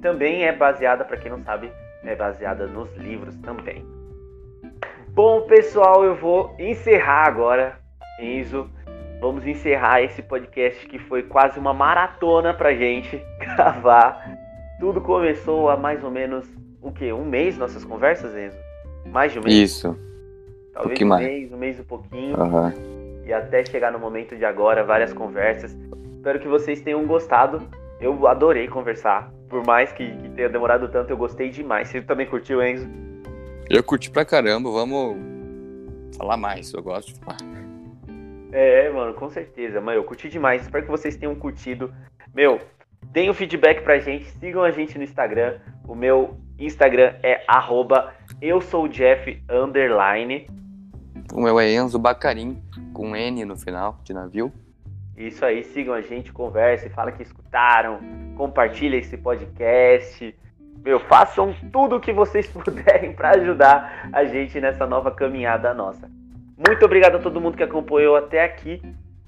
[0.05, 1.71] Também é baseada, para quem não sabe,
[2.03, 3.83] é baseada nos livros também.
[5.09, 7.79] Bom, pessoal, eu vou encerrar agora,
[8.21, 8.69] Enzo.
[9.19, 13.19] Vamos encerrar esse podcast que foi quase uma maratona pra gente
[13.57, 14.37] gravar.
[14.79, 16.45] Tudo começou há mais ou menos
[16.83, 17.11] o quê?
[17.11, 18.57] Um mês nossas conversas, Enzo?
[19.07, 19.55] Mais de um mês?
[19.55, 19.97] Isso.
[20.71, 22.39] Talvez um, um mês, um mês e um pouquinho.
[22.39, 23.23] Uhum.
[23.25, 25.75] E até chegar no momento de agora, várias conversas.
[26.13, 27.67] Espero que vocês tenham gostado.
[27.99, 29.31] Eu adorei conversar.
[29.49, 31.87] Por mais que, que tenha demorado tanto, eu gostei demais.
[31.87, 32.87] Você também curtiu, Enzo?
[33.69, 34.69] Eu curti pra caramba.
[34.69, 35.17] Vamos
[36.17, 36.73] falar mais.
[36.73, 37.37] Eu gosto de falar.
[38.51, 39.79] É, mano, com certeza.
[39.79, 40.63] Mano, eu curti demais.
[40.63, 41.93] Espero que vocês tenham curtido.
[42.33, 42.59] Meu,
[43.11, 44.25] deem o feedback pra gente.
[44.39, 45.59] Sigam a gente no Instagram.
[45.87, 50.47] O meu Instagram é arroba eu sou Jeff underline.
[51.33, 52.61] O meu é Enzo Bacarim,
[52.93, 54.51] com N no final, de navio.
[55.17, 57.99] Isso aí, sigam a gente, conversem, falem que escutaram,
[58.35, 60.35] compartilhem esse podcast.
[60.83, 66.09] Meu, façam tudo o que vocês puderem para ajudar a gente nessa nova caminhada nossa.
[66.57, 68.81] Muito obrigado a todo mundo que acompanhou até aqui.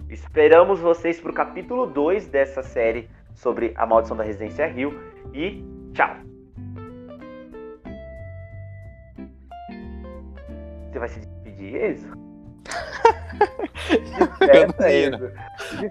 [0.10, 5.00] Esperamos vocês para o capítulo 2 dessa série sobre a maldição da Residência Rio.
[5.34, 5.64] E
[5.94, 6.16] tchau!
[10.92, 12.27] Você vai se despedir, Enzo?
[14.39, 15.32] Despeça, Enzo.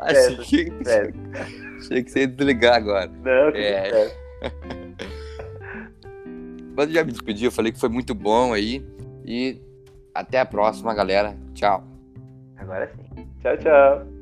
[0.00, 0.72] Achei que,
[1.78, 3.06] achei que você ia desligar agora.
[3.06, 4.12] Não, que é.
[6.76, 8.86] Mas eu já me despedi, eu falei que foi muito bom aí.
[9.24, 9.60] E
[10.14, 11.34] até a próxima, galera.
[11.54, 11.82] Tchau.
[12.56, 13.26] Agora sim.
[13.40, 14.15] Tchau, tchau.